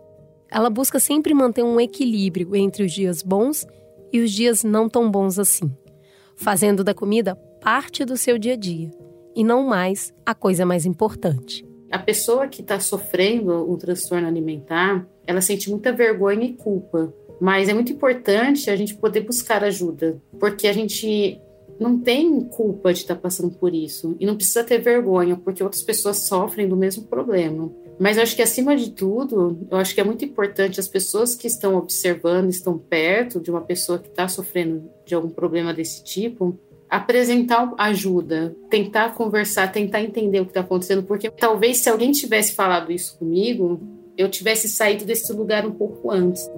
Ela 0.49 0.69
busca 0.69 0.99
sempre 0.99 1.33
manter 1.33 1.63
um 1.63 1.79
equilíbrio 1.79 2.55
entre 2.55 2.83
os 2.83 2.91
dias 2.91 3.21
bons 3.21 3.65
e 4.11 4.19
os 4.19 4.31
dias 4.31 4.63
não 4.63 4.87
tão 4.87 5.11
bons 5.11 5.37
assim, 5.37 5.75
fazendo 6.35 6.83
da 6.83 6.93
comida 6.93 7.35
parte 7.61 8.05
do 8.05 8.15
seu 8.15 8.37
dia 8.37 8.53
a 8.53 8.57
dia 8.57 8.91
e 9.35 9.43
não 9.43 9.63
mais 9.63 10.13
a 10.25 10.33
coisa 10.33 10.65
mais 10.65 10.85
importante. 10.85 11.65
A 11.91 11.99
pessoa 11.99 12.47
que 12.47 12.61
está 12.61 12.79
sofrendo 12.79 13.69
um 13.71 13.77
transtorno 13.77 14.27
alimentar, 14.27 15.07
ela 15.25 15.41
sente 15.41 15.69
muita 15.69 15.91
vergonha 15.91 16.45
e 16.45 16.53
culpa. 16.53 17.13
Mas 17.39 17.69
é 17.69 17.73
muito 17.73 17.91
importante 17.91 18.69
a 18.69 18.75
gente 18.75 18.95
poder 18.95 19.21
buscar 19.21 19.63
ajuda, 19.63 20.21
porque 20.39 20.67
a 20.67 20.73
gente 20.73 21.39
não 21.79 21.99
tem 21.99 22.41
culpa 22.41 22.91
de 22.91 23.01
estar 23.01 23.15
tá 23.15 23.21
passando 23.21 23.51
por 23.55 23.73
isso 23.73 24.15
e 24.19 24.25
não 24.25 24.35
precisa 24.35 24.63
ter 24.63 24.79
vergonha, 24.79 25.37
porque 25.37 25.63
outras 25.63 25.83
pessoas 25.83 26.17
sofrem 26.27 26.67
do 26.67 26.75
mesmo 26.75 27.03
problema. 27.03 27.71
Mas 27.99 28.17
eu 28.17 28.23
acho 28.23 28.35
que 28.35 28.41
acima 28.41 28.75
de 28.75 28.91
tudo, 28.91 29.67
eu 29.71 29.77
acho 29.77 29.93
que 29.93 30.01
é 30.01 30.03
muito 30.03 30.23
importante 30.23 30.79
as 30.79 30.87
pessoas 30.87 31.35
que 31.35 31.47
estão 31.47 31.75
observando, 31.75 32.49
estão 32.49 32.77
perto 32.77 33.39
de 33.39 33.49
uma 33.49 33.61
pessoa 33.61 33.97
que 33.97 34.07
está 34.07 34.27
sofrendo 34.27 34.89
de 35.05 35.15
algum 35.15 35.29
problema 35.29 35.73
desse 35.73 36.03
tipo, 36.03 36.59
apresentar 36.89 37.73
ajuda, 37.77 38.55
tentar 38.69 39.13
conversar, 39.13 39.71
tentar 39.71 40.01
entender 40.01 40.39
o 40.39 40.45
que 40.45 40.51
está 40.51 40.61
acontecendo, 40.61 41.03
porque 41.03 41.29
talvez 41.29 41.77
se 41.77 41.89
alguém 41.89 42.11
tivesse 42.11 42.53
falado 42.53 42.91
isso 42.91 43.17
comigo, 43.17 43.79
eu 44.17 44.29
tivesse 44.29 44.67
saído 44.69 45.05
desse 45.05 45.31
lugar 45.33 45.65
um 45.65 45.71
pouco 45.71 46.11
antes. 46.11 46.49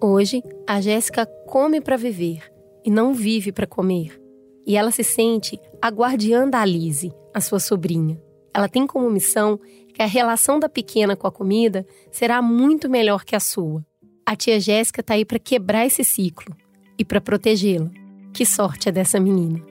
Hoje, 0.00 0.42
a 0.66 0.80
Jéssica 0.80 1.26
come 1.46 1.80
para 1.80 1.96
viver 1.96 2.42
e 2.84 2.90
não 2.90 3.12
vive 3.12 3.50
para 3.50 3.66
comer. 3.66 4.20
E 4.66 4.76
ela 4.76 4.90
se 4.90 5.02
sente 5.02 5.60
a 5.80 5.88
guardiã 5.88 6.48
da 6.48 6.60
Alice, 6.60 7.12
a 7.34 7.40
sua 7.40 7.58
sobrinha. 7.58 8.20
Ela 8.54 8.68
tem 8.68 8.86
como 8.86 9.10
missão 9.10 9.58
que 9.92 10.02
a 10.02 10.06
relação 10.06 10.58
da 10.58 10.68
pequena 10.68 11.16
com 11.16 11.26
a 11.26 11.32
comida 11.32 11.86
será 12.10 12.40
muito 12.40 12.88
melhor 12.88 13.24
que 13.24 13.34
a 13.34 13.40
sua. 13.40 13.84
A 14.28 14.34
tia 14.34 14.58
Jéssica 14.58 15.02
está 15.02 15.14
aí 15.14 15.24
para 15.24 15.38
quebrar 15.38 15.86
esse 15.86 16.02
ciclo 16.02 16.52
e 16.98 17.04
para 17.04 17.20
protegê-la. 17.20 17.88
Que 18.34 18.44
sorte 18.44 18.88
é 18.88 18.92
dessa 18.92 19.20
menina! 19.20 19.64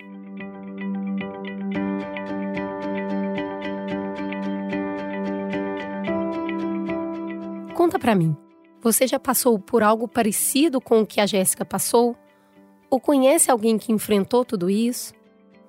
Conta 7.74 8.00
para 8.00 8.16
mim. 8.16 8.34
Você 8.82 9.06
já 9.06 9.20
passou 9.20 9.60
por 9.60 9.84
algo 9.84 10.08
parecido 10.08 10.80
com 10.80 11.02
o 11.02 11.06
que 11.06 11.20
a 11.20 11.26
Jéssica 11.26 11.66
passou? 11.66 12.16
Ou 12.90 12.98
conhece 12.98 13.52
alguém 13.52 13.78
que 13.78 13.92
enfrentou 13.92 14.46
tudo 14.46 14.70
isso? 14.70 15.14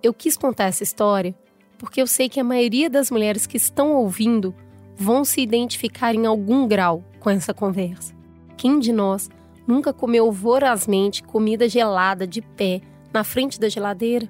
Eu 0.00 0.14
quis 0.14 0.36
contar 0.36 0.66
essa 0.66 0.84
história 0.84 1.34
porque 1.76 2.00
eu 2.00 2.06
sei 2.06 2.28
que 2.28 2.38
a 2.38 2.44
maioria 2.44 2.88
das 2.88 3.10
mulheres 3.10 3.46
que 3.46 3.56
estão 3.56 3.94
ouvindo 3.94 4.54
vão 4.96 5.24
se 5.24 5.40
identificar 5.40 6.14
em 6.14 6.24
algum 6.24 6.68
grau 6.68 7.02
com 7.18 7.28
essa 7.28 7.52
conversa. 7.52 8.15
Quem 8.56 8.78
de 8.78 8.92
nós 8.92 9.28
nunca 9.66 9.92
comeu 9.92 10.30
vorazmente 10.30 11.22
comida 11.22 11.68
gelada 11.68 12.26
de 12.26 12.40
pé 12.40 12.80
na 13.12 13.24
frente 13.24 13.58
da 13.60 13.68
geladeira? 13.68 14.28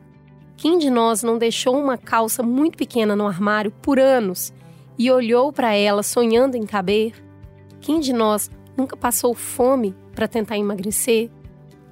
Quem 0.57 0.79
de 0.79 0.91
nós 0.91 1.23
não 1.23 1.39
deixou 1.39 1.79
uma 1.79 1.99
calça 1.99 2.43
muito 2.43 2.79
pequena 2.79 3.15
no 3.15 3.27
armário 3.27 3.71
por 3.71 3.99
anos 3.99 4.53
e 4.99 5.11
olhou 5.11 5.53
para 5.53 5.75
ela 5.75 6.03
sonhando 6.03 6.57
em 6.57 6.65
caber? 6.65 7.13
Quem 7.81 8.01
de 8.01 8.13
nós 8.13 8.51
Nunca 8.77 8.97
passou 8.97 9.35
fome 9.35 9.95
para 10.15 10.29
tentar 10.29 10.59
emagrecer? 10.59 11.31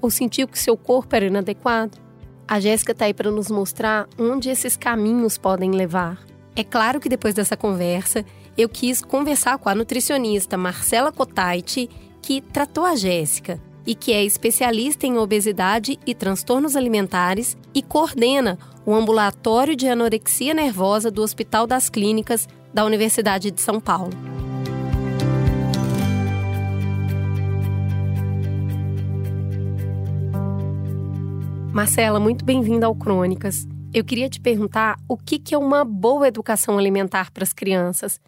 Ou 0.02 0.10
sentiu 0.10 0.46
que 0.46 0.58
seu 0.58 0.76
corpo 0.76 1.16
era 1.16 1.24
inadequado? 1.26 1.98
A 2.46 2.60
Jéssica 2.60 2.92
está 2.92 3.06
aí 3.06 3.14
para 3.14 3.30
nos 3.30 3.50
mostrar 3.50 4.06
onde 4.18 4.50
esses 4.50 4.76
caminhos 4.76 5.38
podem 5.38 5.70
levar. 5.70 6.22
É 6.54 6.62
claro 6.62 7.00
que 7.00 7.08
depois 7.08 7.32
dessa 7.32 7.56
conversa, 7.56 8.24
eu 8.56 8.68
quis 8.68 9.00
conversar 9.00 9.56
com 9.58 9.70
a 9.70 9.74
nutricionista 9.74 10.58
Marcela 10.58 11.10
Cotaiti, 11.10 11.88
que 12.24 12.40
tratou 12.40 12.86
a 12.86 12.96
Jéssica 12.96 13.60
e 13.86 13.94
que 13.94 14.10
é 14.10 14.24
especialista 14.24 15.06
em 15.06 15.18
obesidade 15.18 15.98
e 16.06 16.14
transtornos 16.14 16.74
alimentares 16.74 17.54
e 17.74 17.82
coordena 17.82 18.58
o 18.86 18.94
ambulatório 18.94 19.76
de 19.76 19.86
anorexia 19.86 20.54
nervosa 20.54 21.10
do 21.10 21.20
Hospital 21.20 21.66
das 21.66 21.90
Clínicas 21.90 22.48
da 22.72 22.82
Universidade 22.82 23.50
de 23.50 23.60
São 23.60 23.78
Paulo. 23.78 24.08
Marcela, 31.74 32.18
muito 32.18 32.42
bem-vinda 32.42 32.86
ao 32.86 32.94
Crônicas. 32.94 33.66
Eu 33.92 34.02
queria 34.02 34.30
te 34.30 34.40
perguntar 34.40 34.96
o 35.06 35.18
que 35.18 35.54
é 35.54 35.58
uma 35.58 35.84
boa 35.84 36.26
educação 36.26 36.78
alimentar 36.78 37.30
para 37.30 37.44
as 37.44 37.52
crianças, 37.52 38.18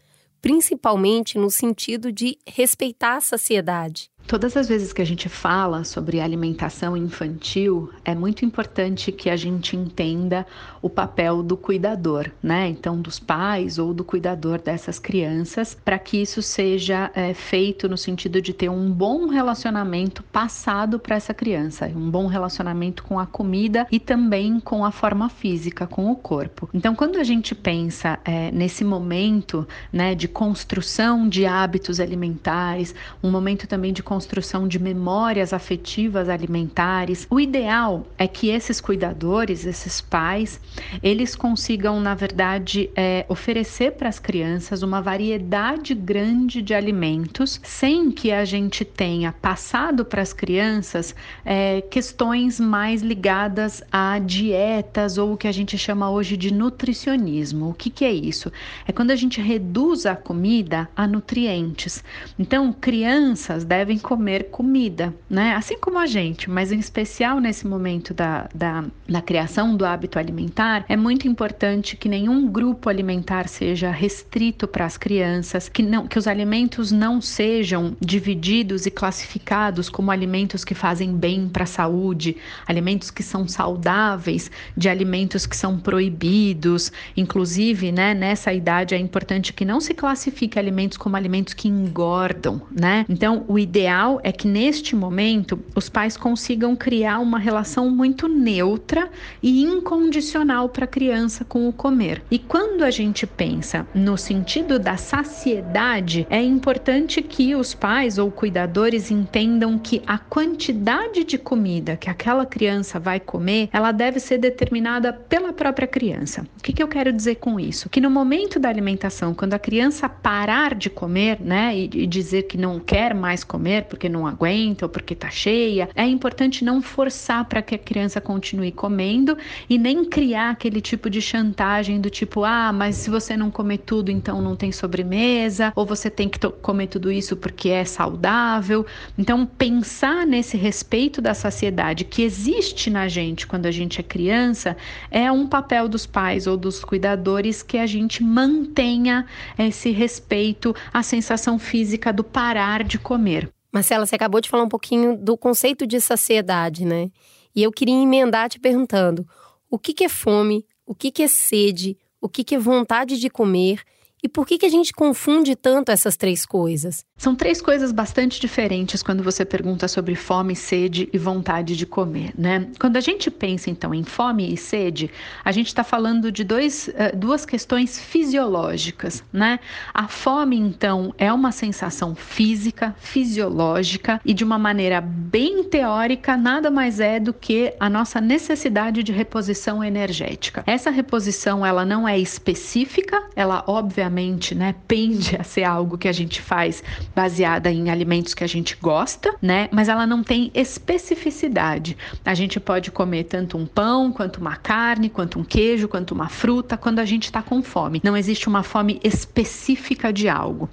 principalmente 0.47 1.41
no 1.41 1.51
sentido 1.51 2.13
de 2.13 2.39
respeitar 2.47 3.17
a 3.17 3.21
saciedade. 3.21 4.13
Todas 4.27 4.57
as 4.57 4.69
vezes 4.69 4.93
que 4.93 5.01
a 5.01 5.07
gente 5.07 5.29
fala 5.29 5.85
sobre 5.85 6.21
alimentação 6.21 6.97
infantil, 6.97 7.93
é 8.05 8.13
muito 8.13 8.45
importante 8.45 9.13
que 9.13 9.31
a 9.31 9.37
gente 9.37 9.77
entenda 9.77 10.45
o 10.83 10.91
papel 10.91 11.45
do 11.45 11.57
cuidador, 11.57 12.33
né? 12.43 12.69
Então, 12.69 13.01
dos 13.01 13.21
pais 13.21 13.79
ou 13.79 13.95
do 13.95 14.03
cuidador 14.03 14.61
dessas 14.61 14.99
crianças, 14.99 15.77
para 15.85 15.97
que 15.97 16.21
isso 16.21 16.43
seja 16.43 17.09
é, 17.15 17.35
feito 17.35 17.89
no 17.89 17.97
sentido 17.97 18.43
de 18.43 18.53
ter 18.53 18.69
um 18.69 18.91
bom 18.91 19.29
relacionamento 19.29 20.25
passado 20.25 20.99
para 20.99 21.15
essa 21.15 21.33
criança, 21.33 21.87
um 21.95 22.11
bom 22.11 22.27
relacionamento 22.27 23.05
com 23.05 23.21
a 23.21 23.27
comida 23.27 23.87
e 23.93 24.01
também 24.01 24.59
com 24.59 24.85
a 24.85 24.91
forma 24.91 25.29
física, 25.29 25.87
com 25.87 26.11
o 26.11 26.17
corpo. 26.17 26.69
Então, 26.75 26.97
quando 26.97 27.17
a 27.17 27.25
gente 27.25 27.55
pensa 27.55 28.19
é, 28.25 28.51
nesse 28.51 28.85
momento, 28.85 29.69
né, 29.93 30.17
de 30.17 30.27
construção 30.27 31.29
de 31.29 31.47
hábitos 31.47 32.01
alimentares, 32.01 32.93
um 33.23 33.31
momento 33.31 33.69
também 33.69 33.93
de 33.93 34.03
construção 34.17 34.67
de 34.67 34.79
memórias 34.79 35.53
afetivas 35.53 36.31
alimentares. 36.31 37.27
O 37.29 37.39
ideal 37.39 38.07
é 38.17 38.27
que 38.27 38.49
esses 38.49 38.81
cuidadores, 38.81 39.67
esses 39.67 40.01
pais, 40.01 40.59
eles 41.03 41.37
consigam, 41.37 42.01
na 42.01 42.15
verdade, 42.15 42.89
é, 42.97 43.27
oferecer 43.29 43.93
para 43.93 44.09
as 44.09 44.19
crianças 44.19 44.83
uma 44.83 45.03
variedade 45.03 45.95
grande 45.95 46.63
de 46.63 46.73
alimentos, 46.73 47.61
sem 47.63 48.11
que 48.11 48.33
a 48.33 48.47
gente 48.47 48.87
tenha 48.87 49.33
passado 49.33 50.03
para 50.03 50.23
as 50.23 50.33
crianças 50.33 51.15
é, 51.45 51.83
questões 51.83 52.59
mais 52.59 53.03
ligadas 53.03 53.83
a 53.93 54.19
dietas 54.19 55.19
ou 55.19 55.35
o 55.35 55.37
que 55.37 55.47
a 55.47 55.53
gente 55.53 55.77
chama 55.77 56.11
hoje 56.11 56.39
de 56.39 56.55
nutricionismo. 56.55 57.69
O 57.69 57.75
que, 57.75 57.91
que 57.91 58.05
é 58.07 58.13
isso? 58.13 58.51
É 58.87 58.93
quando 58.93 59.11
a 59.11 59.17
gente 59.17 59.43
reduz 59.43 60.07
a 60.07 60.17
comida 60.17 60.89
a 60.97 61.07
nutrientes. 61.07 62.03
Então, 62.39 62.73
crianças 62.73 63.63
devem 63.63 63.99
comer 64.07 64.51
comida, 64.53 65.13
né? 65.29 65.57
Assim 65.57 65.77
como 65.77 65.99
a 65.99 66.07
gente, 66.07 66.49
mas 66.49 66.71
em 66.71 66.79
especial 66.79 67.41
nesse 67.41 67.67
momento 67.67 68.15
da, 68.15 68.49
da, 68.55 68.85
da 69.09 69.21
criação 69.21 69.77
do 69.77 69.85
hábito 69.85 70.17
alimentar, 70.17 70.85
é 70.89 70.97
muito 70.97 71.27
importante 71.27 71.97
que 71.97 72.09
nenhum 72.09 72.47
grupo 72.47 72.89
alimentar 72.89 73.49
seja 73.49 73.91
restrito 73.91 74.69
para 74.69 74.85
as 74.85 74.97
crianças, 74.97 75.69
que, 75.69 75.83
não, 75.83 76.07
que 76.07 76.21
os 76.21 76.29
alimentos 76.29 76.93
não 76.93 77.21
sejam 77.21 77.97
divididos 78.01 78.87
e 78.87 78.93
classificados 78.93 79.89
como 79.89 80.13
alimentos 80.13 80.65
que 80.65 80.73
fazem 80.73 81.13
bem 81.13 81.49
para 81.49 81.65
a 81.65 81.67
saúde, 81.67 82.37
alimentos 82.65 83.11
que 83.11 83.25
são 83.25 83.49
saudáveis, 83.49 84.53
de 84.77 84.89
alimentos 84.89 85.47
que 85.47 85.57
são 85.57 85.81
proibidos. 85.81 86.93
Inclusive, 87.17 87.91
né, 87.91 88.15
nessa 88.15 88.53
idade 88.53 88.95
é 88.95 88.99
importante 88.99 89.53
que 89.53 89.65
não 89.65 89.81
se 89.81 89.93
classifique 89.93 90.61
alimentos 90.61 90.97
como 90.97 91.17
alimentos 91.17 91.55
que 91.55 91.67
engordam, 91.67 92.63
né? 92.71 93.05
Então, 93.09 93.45
o 93.49 93.59
ideal 93.59 93.96
ideal 93.97 94.21
é 94.23 94.31
que 94.31 94.47
neste 94.47 94.95
momento 94.95 95.59
os 95.75 95.89
pais 95.89 96.17
consigam 96.17 96.77
criar 96.77 97.19
uma 97.19 97.39
relação 97.39 97.91
muito 97.91 98.29
neutra 98.29 99.09
e 99.43 99.63
incondicional 99.63 100.69
para 100.69 100.85
a 100.85 100.89
criança 100.89 101.45
com 101.45 101.69
o 101.69 101.73
comer. 101.73 102.23
E 102.31 102.39
quando 102.39 102.83
a 102.83 102.91
gente 102.91 103.27
pensa 103.27 103.87
no 103.95 104.17
sentido 104.17 104.79
da 104.79 104.97
saciedade, 104.97 106.27
é 106.29 106.43
importante 106.43 107.23
que 107.23 107.55
os 107.55 107.75
pais 107.75 108.19
ou 108.19 108.31
cuidadores 108.31 109.11
entendam 109.11 109.79
que 109.79 110.03
a 110.07 110.19
quantidade 110.19 111.25
de 111.25 111.39
comida 111.39 111.97
que 111.97 112.11
aquela 112.11 112.45
criança 112.45 113.01
vai 113.01 113.19
comer, 113.19 113.69
ela 113.73 113.93
deve 113.93 114.21
ser 114.21 114.39
determinada 114.39 115.13
pela 115.13 115.53
própria 115.53 115.89
criança. 115.89 116.47
O 116.59 116.63
que, 116.63 116.73
que 116.73 116.83
eu 116.83 116.89
quero 116.89 117.13
dizer 117.13 117.37
com 117.37 117.59
isso? 117.59 117.89
Que 117.89 118.01
no 118.01 118.11
momento 118.11 118.59
da 118.59 118.69
alimentação, 118.69 119.35
quando 119.35 119.55
a 119.55 119.59
criança 119.59 120.09
parar 120.09 120.75
de 120.75 120.91
comer, 120.91 121.41
né, 121.41 121.77
e, 121.77 121.85
e 121.85 122.07
dizer 122.07 122.43
que 122.43 122.59
não 122.59 122.79
quer 122.79 123.15
mais 123.15 123.43
comer 123.45 123.86
porque 123.87 124.09
não 124.09 124.27
aguenta 124.27 124.85
ou 124.85 124.89
porque 124.89 125.15
está 125.15 125.31
cheia, 125.31 125.89
é 125.95 126.07
importante 126.07 126.65
não 126.65 126.83
forçar 126.83 127.45
para 127.45 127.63
que 127.63 127.75
a 127.75 127.79
criança 127.79 128.21
continue 128.21 128.73
comendo 128.73 129.37
e 129.69 129.79
nem 129.79 130.05
criar 130.05 130.51
aquele 130.51 130.81
tipo 130.81 131.09
de 131.09 131.21
chantagem 131.21 132.01
do 132.01 132.11
tipo, 132.11 132.45
ah, 132.45 132.73
mas 132.73 132.97
se 132.97 133.11
você 133.11 133.37
não 133.37 133.51
comer 133.51 133.79
tudo, 133.79 134.11
então 134.11 134.43
não 134.43 134.57
tem 134.57 134.73
sobremesa, 134.73 135.73
ou 135.75 135.87
você 135.87 136.11
tem 136.11 136.29
que 136.29 136.39
comer 136.39 136.89
tudo 136.89 137.11
isso 137.11 137.37
porque 137.37 137.69
é 137.69 137.85
saudável. 137.85 138.85
Então, 139.17 139.47
pensar 139.47 140.27
nesse 140.27 140.57
respeito 140.57 141.21
da 141.21 141.35
saciedade 141.35 142.05
que 142.05 142.23
existe 142.23 142.91
na 142.91 143.09
gente 143.09 143.47
quando 143.47 143.67
a 143.67 143.71
gente 143.71 144.01
é 144.01 144.03
criança 144.03 144.77
é 145.11 145.31
um 145.31 145.47
papel 145.47 145.89
dos 145.89 146.07
pais 146.07 146.47
ou 146.47 146.57
dos 146.57 146.85
cuidadores 146.85 147.63
que 147.63 147.79
a 147.79 147.87
gente 147.87 148.23
mantenha 148.23 149.27
esse 149.59 149.91
respeito 149.91 150.75
à 150.93 151.03
sensação 151.03 151.59
física 151.59 152.13
do 152.13 152.25
parar 152.25 152.83
de 152.85 152.99
comer. 152.99 153.56
Marcela, 153.73 154.07
você 154.07 154.17
acabou 154.17 154.41
de 154.41 154.49
falar 154.49 154.63
um 154.63 154.69
pouquinho 154.69 155.17
do 155.17 155.37
conceito 155.37 155.87
de 155.87 156.01
saciedade, 156.01 156.85
né? 156.85 157.11
E 157.55 157.63
eu 157.63 157.73
queria 157.73 157.95
emendar 157.95 158.49
te 158.49 158.59
perguntando: 158.59 159.27
o 159.71 159.79
que, 159.79 159.93
que 159.93 160.05
é 160.05 160.09
fome? 160.09 160.65
O 160.87 160.95
que, 160.95 161.11
que 161.11 161.23
é 161.23 161.29
sede? 161.29 161.99
O 162.21 162.29
que, 162.29 162.45
que 162.45 162.55
é 162.55 162.59
vontade 162.59 163.19
de 163.19 163.29
comer? 163.29 163.83
E 164.23 164.29
por 164.29 164.47
que, 164.47 164.59
que 164.59 164.67
a 164.67 164.71
gente 164.71 164.93
confunde 164.93 165.55
tanto 165.55 165.91
essas 165.93 166.17
três 166.17 166.45
coisas? 166.45 167.05
São 167.19 167.35
três 167.35 167.63
coisas 167.63 167.93
bastante 167.93 168.39
diferentes 168.39 169.03
quando 169.03 169.23
você 169.23 169.43
pergunta 169.43 169.89
sobre 169.89 170.15
fome, 170.15 170.55
sede 170.55 171.09
e 171.13 171.19
vontade 171.19 171.75
de 171.75 171.87
comer, 171.87 172.33
né? 172.37 172.69
Quando 172.79 172.99
a 172.99 173.01
gente 173.01 173.31
pensa 173.31 173.71
então 173.71 173.95
em 173.95 174.05
fome 174.05 174.53
e 174.53 174.57
sede, 174.57 175.11
a 175.43 175.51
gente 175.51 175.69
está 175.69 175.83
falando 175.83 176.31
de 176.31 176.45
dois, 176.45 176.89
uh, 176.89 177.17
duas 177.17 177.47
questões 177.47 177.99
fisiológicas, 177.99 179.25
né? 179.33 179.59
A 179.95 180.07
fome 180.07 180.59
então 180.59 181.15
é 181.17 181.33
uma 181.33 181.53
sensação 181.53 182.15
física, 182.15 182.95
fisiológica 182.99 184.21
e 184.23 184.35
de 184.35 184.45
uma 184.45 184.59
maneira 184.59 185.01
bem 185.01 185.65
teórica 185.65 186.37
nada 186.37 186.71
mais 186.71 187.01
é 187.01 187.19
do 187.19 187.33
que 187.33 187.75
a 187.81 187.89
nossa 187.89 188.21
necessidade 188.21 189.03
de 189.03 189.11
reposição 189.11 189.83
energética. 189.83 190.63
Essa 190.67 190.91
reposição 190.91 191.65
ela 191.65 191.85
não 191.85 192.07
é 192.07 192.19
específica, 192.19 193.21
ela 193.35 193.65
obviamente, 193.67 194.55
né, 194.55 194.75
pende 194.87 195.35
a 195.35 195.43
ser 195.43 195.65
algo 195.65 195.97
que 195.97 196.09
a 196.09 196.13
gente 196.13 196.43
faz 196.43 196.85
baseada 197.15 197.71
em 197.71 197.91
alimentos 197.91 198.35
que 198.35 198.45
a 198.45 198.47
gente 198.47 198.77
gosta, 198.81 199.35
né? 199.41 199.69
Mas 199.73 199.89
ela 199.89 200.07
não 200.07 200.23
tem 200.23 200.51
especificidade. 200.55 201.97
A 202.25 202.35
gente 202.35 202.59
pode 202.61 202.91
comer 202.91 203.25
tanto 203.25 203.57
um 203.57 203.67
pão, 203.67 204.13
quanto 204.13 204.39
uma 204.39 204.57
carne, 204.57 205.09
quanto 205.09 205.39
um 205.39 205.45
queijo, 205.45 205.89
quanto 205.89 206.13
uma 206.13 206.29
fruta, 206.29 206.77
quando 206.77 206.99
a 206.99 207.05
gente 207.05 207.25
está 207.25 207.43
com 207.43 207.63
fome. 207.63 208.01
Não 208.03 208.17
existe 208.17 208.49
uma 208.49 208.63
fome 208.63 209.01
específica 209.03 210.13
de 210.13 210.29
algo. 210.29 210.69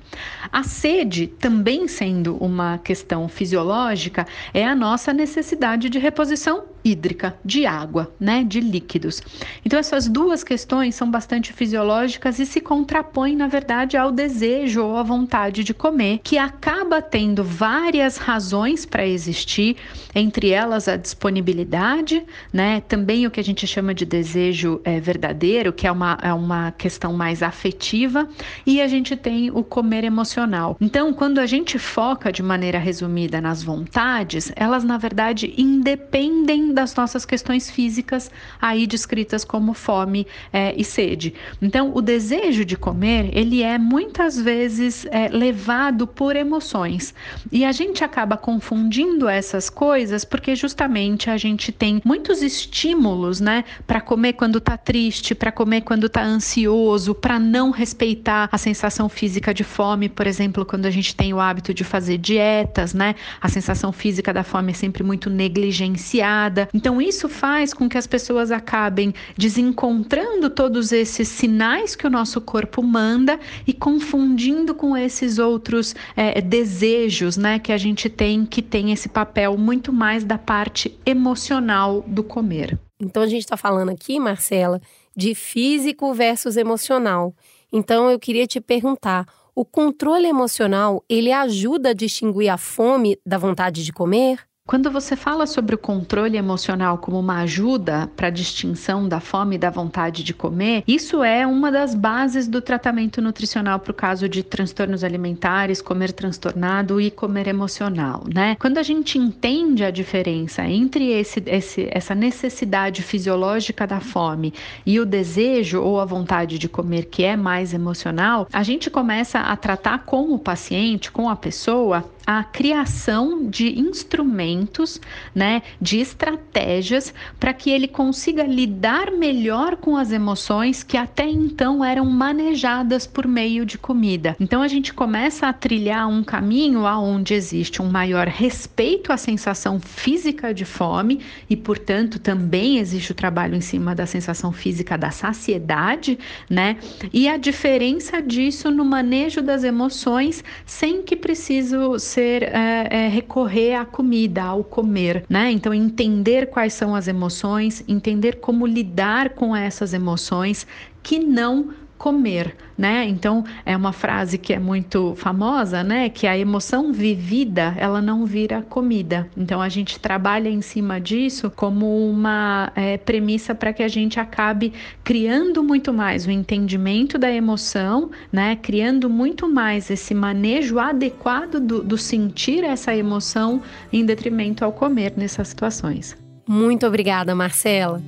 A 0.51 0.63
sede, 0.63 1.27
também 1.27 1.87
sendo 1.87 2.35
uma 2.37 2.77
questão 2.77 3.27
fisiológica, 3.27 4.25
é 4.53 4.65
a 4.65 4.75
nossa 4.75 5.13
necessidade 5.13 5.89
de 5.89 5.99
reposição 5.99 6.65
hídrica, 6.83 7.35
de 7.43 7.65
água, 7.65 8.13
né, 8.19 8.43
de 8.43 8.59
líquidos. 8.59 9.21
Então 9.65 9.79
essas 9.79 10.07
duas 10.07 10.43
questões 10.43 10.95
são 10.95 11.09
bastante 11.09 11.53
fisiológicas 11.53 12.39
e 12.39 12.45
se 12.45 12.59
contrapõem, 12.59 13.35
na 13.35 13.47
verdade, 13.47 13.95
ao 13.95 14.11
desejo 14.11 14.83
ou 14.83 14.97
à 14.97 15.03
vontade 15.03 15.63
de 15.63 15.73
comer, 15.73 16.19
que 16.23 16.38
acaba 16.38 17.01
tendo 17.01 17.43
várias 17.43 18.15
razões 18.17 18.86
para 18.86 19.05
existir, 19.05 19.75
entre 20.15 20.49
elas 20.51 20.88
a 20.88 20.95
disponibilidade, 20.95 22.23
né, 22.51 22.81
também 22.81 23.27
o 23.27 23.31
que 23.31 23.39
a 23.39 23.43
gente 23.43 23.67
chama 23.67 23.93
de 23.93 24.05
desejo 24.05 24.79
é, 24.86 24.99
verdadeiro, 25.01 25.73
que 25.73 25.86
é 25.86 25.91
uma, 25.91 26.17
é 26.21 26.33
uma 26.33 26.71
questão 26.71 27.12
mais 27.12 27.43
afetiva, 27.43 28.27
e 28.65 28.81
a 28.81 28.88
gente 28.88 29.17
tem 29.17 29.51
o 29.51 29.63
comer 29.63 30.05
emocional. 30.05 30.77
Então, 30.79 31.13
quando 31.13 31.39
a 31.39 31.45
gente 31.45 31.77
foca 31.77 32.31
de 32.31 32.41
maneira 32.41 32.79
resumida 32.79 33.41
nas 33.41 33.62
vontades, 33.62 34.51
elas 34.55 34.83
na 34.86 34.97
verdade 34.97 35.53
independem 35.57 36.73
das 36.73 36.95
nossas 36.95 37.25
questões 37.25 37.69
físicas, 37.69 38.31
aí 38.62 38.88
descritas 38.88 39.43
como 39.43 39.73
fome 39.73 40.25
é, 40.53 40.73
e 40.77 40.86
sede. 40.86 41.33
Então, 41.62 41.91
o 41.93 42.01
desejo 42.01 42.63
de 42.63 42.77
comer, 42.77 43.29
ele 43.33 43.62
é 43.62 43.77
muitas 43.77 44.39
vezes 44.39 45.05
é, 45.07 45.27
levado 45.27 46.07
por 46.15 46.36
emoções. 46.36 47.13
E 47.52 47.65
a 47.65 47.71
gente 47.71 48.04
acaba 48.04 48.38
confundindo 48.38 49.28
essas 49.28 49.69
coisas 49.69 50.23
porque 50.26 50.56
justamente 50.56 51.30
a 51.30 51.38
gente 51.38 51.71
tem 51.71 52.02
muitos 52.06 52.41
estímulos, 52.41 53.39
né, 53.39 53.63
para 53.86 54.02
comer 54.02 54.34
quando 54.34 54.60
tá 54.60 54.78
triste, 54.78 55.36
para 55.36 55.52
comer 55.52 55.82
quando 55.82 56.10
tá 56.10 56.23
ansioso, 56.23 57.13
para 57.13 57.39
não 57.39 57.71
respeitar 57.71 58.49
a 58.52 58.58
sensação 58.58 59.10
física 59.10 59.54
de 59.54 59.63
fome, 59.63 60.10
por 60.10 60.28
exemplo, 60.28 60.65
quando 60.65 60.86
a 60.86 60.91
gente 60.91 61.15
tem 61.15 61.34
o 61.34 61.39
hábito 61.39 61.73
de 61.73 61.84
fazer 61.84 62.17
dietas, 62.17 62.93
né? 62.93 63.15
A 63.41 63.49
sensação 63.49 63.91
física 63.91 64.34
da 64.34 64.43
fome 64.43 64.71
é 64.71 64.76
sempre 64.76 65.04
muito 65.04 65.30
negligenciada. 65.30 66.67
Então, 66.73 67.02
isso 67.02 67.28
faz 67.30 67.73
com 67.73 67.89
que 67.89 67.97
as 67.97 68.08
pessoas 68.08 68.52
acabem 68.52 69.13
desencontrando 69.38 70.49
todos 70.49 70.91
esses 70.91 71.28
sinais 71.28 71.95
que 71.95 72.08
o 72.08 72.10
nosso 72.10 72.39
corpo 72.41 72.82
manda 72.82 73.39
e 73.65 73.73
confundindo 73.73 74.73
com 74.76 74.95
esses 74.95 75.39
outros 75.39 75.95
é, 76.15 76.41
desejos, 76.41 77.37
né, 77.37 77.59
que 77.59 77.71
a 77.71 77.77
gente 77.77 78.09
tem, 78.09 78.45
que 78.45 78.61
tem 78.61 78.91
esse 78.91 79.09
papel 79.09 79.57
muito 79.57 79.91
mais 79.91 80.23
da 80.23 80.37
parte 80.37 80.97
emocional 81.05 82.01
do 82.07 82.23
comer. 82.23 82.79
Então, 82.99 83.23
a 83.23 83.27
gente 83.27 83.43
está 83.43 83.57
falando 83.57 83.89
aqui, 83.89 84.19
Marcela, 84.19 84.81
de 85.15 85.35
físico 85.35 86.13
versus 86.13 86.57
emocional. 86.57 87.33
Então, 87.71 88.09
eu 88.09 88.19
queria 88.19 88.47
te 88.47 88.61
perguntar. 88.61 89.25
O 89.55 89.63
controle 89.63 90.27
emocional, 90.27 91.03
ele 91.07 91.31
ajuda 91.31 91.89
a 91.89 91.93
distinguir 91.93 92.49
a 92.49 92.57
fome 92.57 93.19
da 93.25 93.37
vontade 93.37 93.83
de 93.83 93.93
comer? 93.93 94.39
Quando 94.65 94.89
você 94.89 95.17
fala 95.17 95.45
sobre 95.45 95.76
o 95.76 95.78
controle 95.78 96.38
emocional 96.38 96.97
como 96.97 97.19
uma 97.19 97.41
ajuda 97.41 98.10
para 98.15 98.28
a 98.28 98.32
distinção 98.32 99.10
da 99.10 99.19
fome 99.19 99.56
e 99.56 99.60
da 99.60 99.69
vontade 99.69 100.23
de 100.23 100.34
comer, 100.34 100.86
isso 100.88 101.21
é 101.21 101.45
uma 101.45 101.69
das 101.69 101.93
bases 101.93 102.47
do 102.47 102.62
tratamento 102.62 103.21
nutricional 103.21 103.78
para 103.78 103.91
o 103.91 103.93
caso 103.93 104.30
de 104.30 104.41
transtornos 104.41 105.04
alimentares, 105.04 105.82
comer 105.82 106.13
transtornado 106.13 107.02
e 107.02 107.12
comer 107.12 107.49
emocional, 107.49 108.23
né? 108.34 108.56
Quando 108.58 108.78
a 108.78 108.84
gente 108.84 109.17
entende 109.17 109.84
a 109.84 109.91
diferença 109.91 110.63
entre 110.65 111.12
esse, 111.12 111.43
esse, 111.45 111.89
essa 111.91 112.15
necessidade 112.15 113.04
fisiológica 113.04 113.86
da 113.86 113.99
fome 113.99 114.54
e 114.86 114.97
o 114.97 115.06
desejo 115.06 115.82
ou 115.82 115.99
a 115.99 116.06
vontade 116.06 116.58
de 116.58 116.69
comer 116.69 117.08
que 117.08 117.26
é 117.26 117.36
mais 117.36 117.73
emocional, 117.73 118.47
a 118.54 118.63
gente 118.63 118.89
começa 118.89 119.39
a 119.39 119.58
tratar 119.58 120.06
com 120.06 120.34
o 120.34 120.39
paciente, 120.39 121.12
com 121.12 121.30
a 121.30 121.36
pessoa, 121.36 122.06
a 122.25 122.43
criação 122.43 123.49
de 123.49 123.79
instrumentos, 123.79 124.99
né, 125.36 125.62
de 125.81 125.99
estratégias 125.99 127.13
para 127.39 127.53
que 127.53 127.69
ele 127.69 127.88
consiga 127.88 128.43
lidar 128.43 129.12
melhor 129.12 129.75
com 129.75 129.97
as 129.97 130.12
emoções 130.12 130.83
que 130.83 130.97
até 130.97 131.27
então 131.27 131.83
eram 131.83 132.05
manejadas 132.05 133.05
por 133.05 133.27
meio 133.27 133.65
de 133.65 133.77
comida. 133.77 134.36
Então 134.39 134.62
a 134.62 134.67
gente 134.67 134.93
começa 134.93 135.47
a 135.47 135.53
trilhar 135.53 136.07
um 136.07 136.23
caminho 136.23 136.86
aonde 136.86 137.33
existe 137.33 137.81
um 137.81 137.89
maior 137.89 138.27
respeito 138.27 139.12
à 139.12 139.17
sensação 139.17 139.79
física 139.79 140.53
de 140.53 140.65
fome 140.65 141.19
e, 141.49 141.55
portanto, 141.55 142.19
também 142.19 142.77
existe 142.77 143.12
o 143.12 143.15
trabalho 143.15 143.55
em 143.55 143.62
cima 143.62 143.93
da 143.93 144.05
sensação 144.05 144.51
física 144.51 144.97
da 144.97 145.12
saciedade, 145.12 146.17
né? 146.49 146.77
E 147.12 147.27
a 147.27 147.38
diferença 147.38 148.21
disso 148.21 148.71
no 148.71 148.86
manejo 148.86 149.41
das 149.41 149.63
emoções 149.63 150.43
sem 150.65 151.01
que 151.01 151.15
preciso 151.15 151.99
ser 152.13 152.43
é, 152.43 152.88
é, 152.89 153.08
recorrer 153.08 153.73
à 153.73 153.86
comida, 153.86 154.43
ao 154.43 154.63
comer, 154.63 155.26
né? 155.28 155.52
Então 155.52 155.73
entender 155.73 156.47
quais 156.47 156.73
são 156.73 156.95
as 156.95 157.08
emoções, 157.08 157.84
entender 157.88 158.36
como 158.36 158.67
lidar 158.67 159.32
com 159.32 159.56
essas 159.56 159.93
emoções 159.93 160.67
que 161.02 161.17
não 161.17 161.73
comer, 162.03 162.53
né? 162.77 163.07
Então 163.07 163.45
é 163.65 163.77
uma 163.77 163.93
frase 163.93 164.37
que 164.37 164.51
é 164.51 164.59
muito 164.59 165.15
famosa, 165.15 165.85
né? 165.85 166.09
Que 166.09 166.27
a 166.27 166.37
emoção 166.37 166.91
vivida 166.91 167.73
ela 167.77 168.01
não 168.01 168.25
vira 168.25 168.61
comida. 168.61 169.25
Então 169.37 169.61
a 169.61 169.69
gente 169.69 169.97
trabalha 169.97 170.49
em 170.49 170.61
cima 170.61 170.99
disso 170.99 171.49
como 171.49 172.09
uma 172.09 172.73
é, 172.75 172.97
premissa 172.97 173.55
para 173.55 173.71
que 173.71 173.81
a 173.81 173.87
gente 173.87 174.19
acabe 174.19 174.73
criando 175.01 175.63
muito 175.63 175.93
mais 175.93 176.27
o 176.27 176.31
entendimento 176.31 177.17
da 177.17 177.31
emoção, 177.31 178.11
né? 178.33 178.57
Criando 178.57 179.09
muito 179.09 179.47
mais 179.47 179.89
esse 179.89 180.13
manejo 180.13 180.79
adequado 180.79 181.61
do, 181.61 181.81
do 181.81 181.97
sentir 181.97 182.65
essa 182.65 182.93
emoção 182.93 183.61
em 183.93 184.05
detrimento 184.05 184.65
ao 184.65 184.73
comer 184.73 185.13
nessas 185.15 185.47
situações. 185.47 186.17
Muito 186.45 186.85
obrigada, 186.85 187.33
Marcela. 187.33 188.01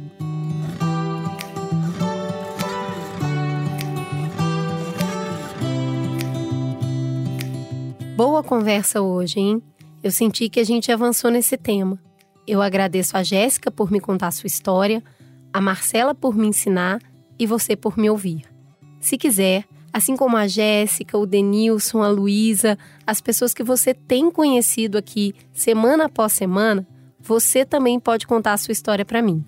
Boa 8.16 8.42
conversa 8.42 9.02
hoje, 9.02 9.42
hein? 9.42 9.62
Eu 10.02 10.10
senti 10.10 10.48
que 10.48 10.62
a 10.62 10.64
gente 10.64 10.90
avançou 10.90 11.30
nesse 11.30 11.58
tema. 11.58 12.00
Eu 12.48 12.62
agradeço 12.62 13.18
a 13.18 13.24
Jéssica 13.24 13.70
por 13.70 13.92
me 13.92 14.00
contar 14.00 14.32
sua 14.32 14.48
história, 14.48 15.04
a 15.52 15.60
Marcela 15.60 16.16
por 16.16 16.34
me 16.34 16.48
ensinar 16.48 17.02
e 17.38 17.46
você 17.46 17.76
por 17.76 17.98
me 17.98 18.10
ouvir. 18.10 18.46
Se 19.02 19.18
quiser, 19.18 19.66
assim 19.92 20.16
como 20.16 20.38
a 20.38 20.48
Jéssica, 20.48 21.18
o 21.18 21.26
Denilson, 21.26 22.02
a 22.02 22.08
Luísa, 22.08 22.78
as 23.06 23.20
pessoas 23.20 23.54
que 23.54 23.64
você 23.64 23.94
tem 23.94 24.32
conhecido 24.32 24.98
aqui 24.98 25.34
semana 25.52 26.06
após 26.06 26.32
semana, 26.32 26.88
você 27.20 27.66
também 27.66 28.00
pode 28.00 28.26
contar 28.26 28.54
a 28.54 28.58
sua 28.58 28.72
história 28.72 29.04
para 29.04 29.22
mim. 29.22 29.44